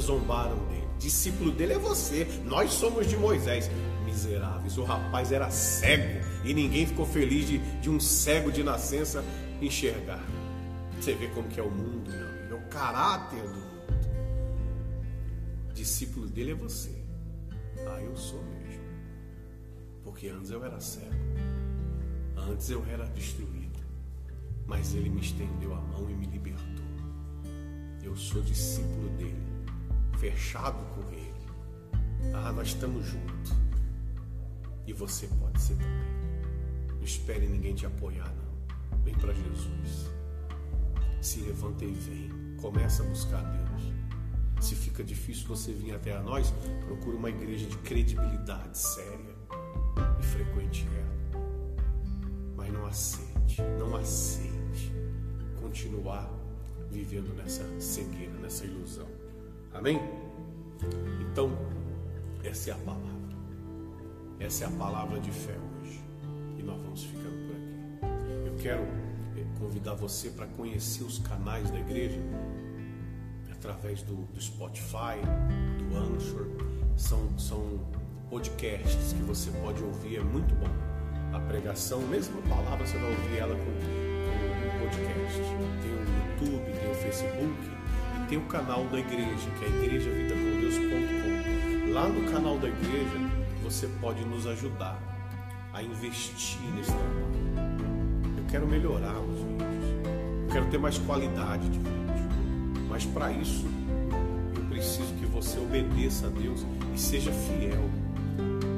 Zombaram 0.00 0.56
dele. 0.66 0.88
Discípulo 0.98 1.50
dele 1.50 1.74
é 1.74 1.78
você. 1.78 2.26
Nós 2.44 2.72
somos 2.72 3.06
de 3.06 3.16
Moisés 3.16 3.70
miseráveis. 4.04 4.76
O 4.76 4.84
rapaz 4.84 5.32
era 5.32 5.50
cego 5.50 6.20
e 6.44 6.52
ninguém 6.52 6.86
ficou 6.86 7.06
feliz 7.06 7.46
de, 7.46 7.58
de 7.80 7.88
um 7.88 7.98
cego 7.98 8.52
de 8.52 8.62
nascença 8.62 9.24
enxergar. 9.60 10.24
Você 11.00 11.14
vê 11.14 11.28
como 11.28 11.48
que 11.48 11.58
é 11.58 11.62
o 11.62 11.70
mundo, 11.70 12.10
meu 12.10 12.28
amigo. 12.28 12.54
É 12.54 12.54
o 12.54 12.68
caráter 12.68 13.42
do 13.42 13.48
mundo. 13.48 13.70
Discípulo 15.72 16.26
dele 16.26 16.50
é 16.52 16.54
você. 16.54 16.94
Ah, 17.88 18.02
eu 18.02 18.14
sou 18.16 18.42
mesmo. 18.42 18.84
Porque 20.04 20.28
antes 20.28 20.50
eu 20.50 20.62
era 20.62 20.78
cego. 20.80 21.14
Antes 22.36 22.68
eu 22.68 22.84
era 22.86 23.06
destruído. 23.06 23.80
Mas 24.66 24.94
ele 24.94 25.08
me 25.08 25.20
estendeu 25.20 25.74
a 25.74 25.80
mão 25.80 26.10
e 26.10 26.14
me 26.14 26.26
libertou. 26.26 26.84
Eu 28.02 28.14
sou 28.16 28.42
discípulo 28.42 29.08
dele. 29.16 29.49
Fechado 30.20 30.76
com 30.94 31.10
ele. 31.14 31.32
Ah, 32.34 32.52
nós 32.52 32.68
estamos 32.68 33.06
juntos. 33.06 33.52
E 34.86 34.92
você 34.92 35.26
pode 35.26 35.58
ser 35.62 35.76
também. 35.76 36.90
Não 36.94 37.02
espere 37.02 37.46
ninguém 37.46 37.74
te 37.74 37.86
apoiar, 37.86 38.30
não. 38.34 38.98
Vem 39.02 39.14
para 39.14 39.32
Jesus. 39.32 40.10
se 41.22 41.40
levanta 41.40 41.86
e 41.86 41.92
vem. 41.92 42.56
Começa 42.60 43.02
a 43.02 43.06
buscar 43.06 43.40
Deus. 43.42 43.94
Se 44.60 44.74
fica 44.74 45.02
difícil 45.02 45.48
você 45.48 45.72
vir 45.72 45.94
até 45.94 46.14
a 46.14 46.22
nós, 46.22 46.52
procure 46.84 47.16
uma 47.16 47.30
igreja 47.30 47.66
de 47.66 47.78
credibilidade 47.78 48.76
séria 48.76 49.34
e 50.18 50.22
frequente 50.22 50.86
ela. 50.98 51.42
Mas 52.56 52.70
não 52.70 52.84
aceite, 52.84 53.62
não 53.78 53.96
aceite 53.96 54.92
continuar 55.62 56.30
vivendo 56.90 57.34
nessa 57.34 57.64
cegueira, 57.80 58.34
nessa 58.34 58.66
ilusão. 58.66 59.19
Amém? 59.72 60.00
Então, 61.20 61.50
essa 62.42 62.70
é 62.70 62.72
a 62.72 62.76
palavra. 62.76 63.10
Essa 64.38 64.64
é 64.64 64.66
a 64.66 64.70
palavra 64.70 65.20
de 65.20 65.30
fé 65.30 65.54
hoje. 65.80 66.00
E 66.58 66.62
nós 66.62 66.80
vamos 66.82 67.04
ficando 67.04 67.46
por 67.46 67.56
aqui. 67.56 68.48
Eu 68.48 68.56
quero 68.56 68.82
eh, 69.36 69.44
convidar 69.58 69.94
você 69.94 70.30
para 70.30 70.46
conhecer 70.46 71.04
os 71.04 71.18
canais 71.18 71.70
da 71.70 71.78
igreja 71.78 72.20
através 73.52 74.02
do, 74.02 74.14
do 74.14 74.40
Spotify, 74.40 75.20
do 75.78 75.96
Anchor. 75.96 76.46
São, 76.96 77.38
são 77.38 77.80
podcasts 78.28 79.12
que 79.12 79.22
você 79.22 79.50
pode 79.62 79.82
ouvir, 79.82 80.16
é 80.16 80.22
muito 80.22 80.54
bom. 80.54 80.68
A 81.32 81.40
pregação, 81.40 82.00
mesma 82.02 82.40
palavra, 82.42 82.86
você 82.86 82.98
vai 82.98 83.10
ouvir 83.10 83.38
ela 83.38 83.54
com, 83.54 83.64
com 83.64 84.84
podcast. 84.84 85.38
Tem 85.82 85.92
o 85.92 86.50
YouTube, 86.50 86.78
tem 86.78 86.90
o 86.90 86.94
Facebook 86.94 87.79
tem 88.30 88.38
o 88.38 88.42
canal 88.42 88.84
da 88.84 89.00
igreja, 89.00 89.50
que 89.58 89.64
é 89.64 89.68
igrejavidacondeus.com. 89.68 91.92
Lá 91.92 92.08
no 92.08 92.30
canal 92.30 92.56
da 92.58 92.68
igreja 92.68 93.18
você 93.64 93.88
pode 94.00 94.24
nos 94.24 94.46
ajudar 94.46 94.96
a 95.72 95.82
investir 95.82 96.60
nesse 96.76 96.92
trabalho. 96.92 97.26
Eu 98.38 98.44
quero 98.48 98.68
melhorar 98.68 99.18
os 99.18 99.40
vídeos, 99.40 99.84
eu 100.44 100.50
quero 100.52 100.66
ter 100.66 100.78
mais 100.78 100.96
qualidade 100.98 101.68
de 101.70 101.78
vídeo, 101.78 102.28
mas 102.88 103.04
para 103.04 103.32
isso 103.32 103.66
eu 104.54 104.62
preciso 104.66 105.12
que 105.14 105.26
você 105.26 105.58
obedeça 105.58 106.28
a 106.28 106.30
Deus 106.30 106.64
e 106.94 107.00
seja 107.00 107.32
fiel. 107.32 107.90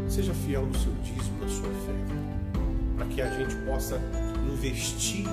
Seja 0.09 0.33
fiel 0.33 0.65
no 0.65 0.75
seu 0.79 0.95
dízimo, 1.03 1.43
na 1.43 1.49
sua 1.49 1.69
fé, 1.69 1.93
para 2.97 3.05
que 3.07 3.21
a 3.21 3.29
gente 3.39 3.55
possa 3.67 4.01
investir 4.51 5.27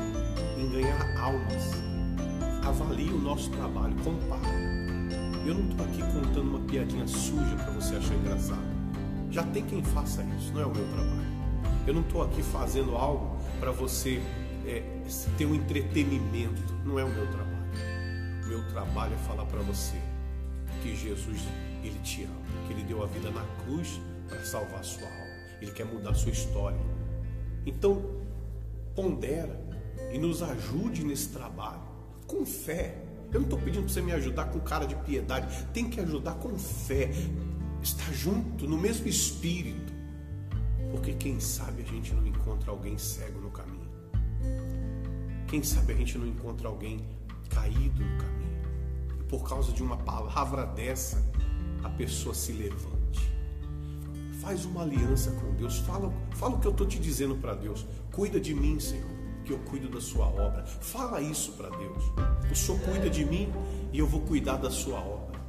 em 0.57 0.69
ganhar 0.69 1.17
almas. 1.17 1.88
Avalie 2.63 3.09
o 3.09 3.17
nosso 3.17 3.49
trabalho, 3.51 3.95
compare. 4.03 4.69
Eu 5.45 5.55
não 5.55 5.69
estou 5.69 5.85
aqui 5.85 6.01
contando 6.01 6.49
uma 6.49 6.59
piadinha 6.59 7.07
suja 7.07 7.55
para 7.55 7.71
você 7.71 7.95
achar 7.95 8.13
engraçado. 8.15 8.79
Já 9.31 9.43
tem 9.43 9.65
quem 9.65 9.83
faça 9.83 10.23
isso, 10.37 10.53
não 10.53 10.61
é 10.61 10.65
o 10.65 10.71
meu 10.71 10.85
trabalho. 10.89 11.29
Eu 11.87 11.93
não 11.93 12.01
estou 12.01 12.21
aqui 12.21 12.43
fazendo 12.43 12.95
algo 12.95 13.37
para 13.59 13.71
você 13.71 14.21
é, 14.65 14.83
ter 15.37 15.45
um 15.45 15.55
entretenimento, 15.55 16.61
não 16.85 16.99
é 16.99 17.03
o 17.03 17.09
meu 17.09 17.25
trabalho. 17.27 17.49
O 18.43 18.47
meu 18.47 18.67
trabalho 18.67 19.13
é 19.13 19.17
falar 19.17 19.45
para 19.45 19.61
você 19.61 19.97
que 20.83 20.95
Jesus 20.95 21.41
ele 21.83 21.99
te 21.99 22.23
ama, 22.23 22.67
que 22.67 22.73
ele 22.73 22.83
deu 22.83 23.01
a 23.01 23.05
vida 23.07 23.31
na 23.31 23.43
cruz 23.63 23.99
para 24.27 24.43
salvar 24.43 24.81
a 24.81 24.83
sua 24.83 25.07
alma. 25.07 25.33
Ele 25.61 25.71
quer 25.71 25.85
mudar 25.85 26.11
a 26.11 26.13
sua 26.13 26.31
história. 26.31 26.79
Então, 27.65 28.03
pondera 28.95 29.59
e 30.11 30.17
nos 30.17 30.41
ajude 30.41 31.03
nesse 31.03 31.29
trabalho 31.29 31.88
com 32.29 32.45
fé. 32.45 32.95
Eu 33.33 33.41
não 33.41 33.47
estou 33.47 33.59
pedindo 33.59 33.83
para 33.83 33.93
você 33.93 34.01
me 34.01 34.13
ajudar 34.13 34.45
com 34.45 34.59
cara 34.59 34.85
de 34.85 34.95
piedade, 34.95 35.65
tem 35.73 35.89
que 35.89 35.99
ajudar 35.99 36.35
com 36.35 36.57
fé 36.57 37.11
estar 37.81 38.11
junto 38.13 38.67
no 38.67 38.77
mesmo 38.77 39.07
espírito. 39.07 39.91
Porque 40.91 41.13
quem 41.13 41.39
sabe 41.39 41.81
a 41.81 41.85
gente 41.85 42.13
não 42.13 42.25
encontra 42.25 42.71
alguém 42.71 42.97
cego 42.97 43.39
no 43.41 43.51
caminho. 43.51 43.89
Quem 45.47 45.63
sabe 45.63 45.93
a 45.93 45.95
gente 45.95 46.17
não 46.17 46.27
encontra 46.27 46.67
alguém 46.67 47.05
caído 47.49 48.03
no 48.03 48.17
caminho. 48.17 48.61
E 49.19 49.23
por 49.23 49.47
causa 49.47 49.71
de 49.71 49.83
uma 49.83 49.97
palavra 49.97 50.65
dessa, 50.65 51.23
a 51.83 51.89
pessoa 51.89 52.33
se 52.33 52.51
levante. 52.51 53.31
Faz 54.41 54.65
uma 54.65 54.81
aliança 54.81 55.31
com 55.31 55.53
Deus. 55.55 55.77
Fala, 55.79 56.11
fala 56.31 56.55
o 56.55 56.59
que 56.59 56.67
eu 56.67 56.71
estou 56.71 56.87
te 56.87 56.99
dizendo 56.99 57.35
para 57.35 57.55
Deus. 57.55 57.85
Cuida 58.11 58.39
de 58.39 58.53
mim, 58.53 58.79
Senhor, 58.79 59.18
que 59.49 59.53
eu 59.53 59.59
cuido 59.59 59.89
da 59.89 59.99
sua 59.99 60.27
obra. 60.27 60.63
Fala 60.63 61.19
isso 61.19 61.53
para 61.53 61.69
Deus. 61.69 62.03
O 62.51 62.55
Senhor 62.55 62.79
cuida 62.81 63.09
de 63.09 63.25
mim 63.25 63.51
e 63.91 63.97
eu 63.97 64.05
vou 64.05 64.21
cuidar 64.21 64.57
da 64.57 64.69
sua 64.69 64.99
obra 64.99 65.39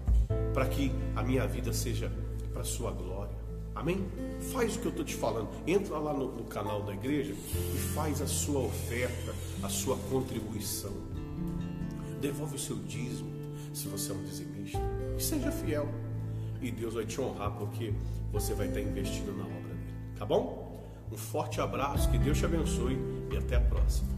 para 0.54 0.66
que 0.66 0.90
a 1.14 1.22
minha 1.22 1.46
vida 1.46 1.70
seja 1.70 2.10
para 2.50 2.62
a 2.62 2.64
sua 2.64 2.92
glória. 2.92 3.36
Amém? 3.74 4.06
Faz 4.52 4.76
o 4.76 4.80
que 4.80 4.86
eu 4.86 4.90
estou 4.90 5.04
te 5.04 5.14
falando. 5.14 5.50
Entra 5.66 5.98
lá 5.98 6.14
no, 6.14 6.34
no, 6.34 6.44
canal 6.44 6.82
da 6.82 6.94
igreja 6.94 7.34
e 7.54 7.78
faz 7.94 8.22
a 8.22 8.26
sua 8.26 8.60
oferta, 8.60 9.34
a 9.62 9.68
sua 9.68 9.98
contribuição. 10.10 10.94
Devolve 12.22 12.56
o 12.56 12.58
seu 12.58 12.76
dízimo, 12.76 13.30
se 13.74 13.86
você 13.86 14.12
é 14.12 14.14
um 14.14 14.24
dizimista. 14.24 14.80
E 15.18 15.22
seja 15.22 15.52
fiel. 15.52 15.86
E 16.62 16.70
Deus 16.70 16.94
vai 16.94 17.04
te 17.04 17.20
honrar 17.20 17.50
porque 17.52 17.92
você 18.32 18.54
vai 18.54 18.68
estar 18.68 18.80
investindo 18.80 19.36
na 19.36 19.44
obra 19.44 19.74
dele. 19.74 19.94
Tá 20.18 20.24
bom? 20.24 20.70
Um 21.12 21.16
forte 21.18 21.60
abraço, 21.60 22.10
que 22.10 22.16
Deus 22.18 22.38
te 22.38 22.46
abençoe 22.46 23.19
e 23.30 23.36
até 23.36 23.56
a 23.56 23.60
próxima. 23.60 24.10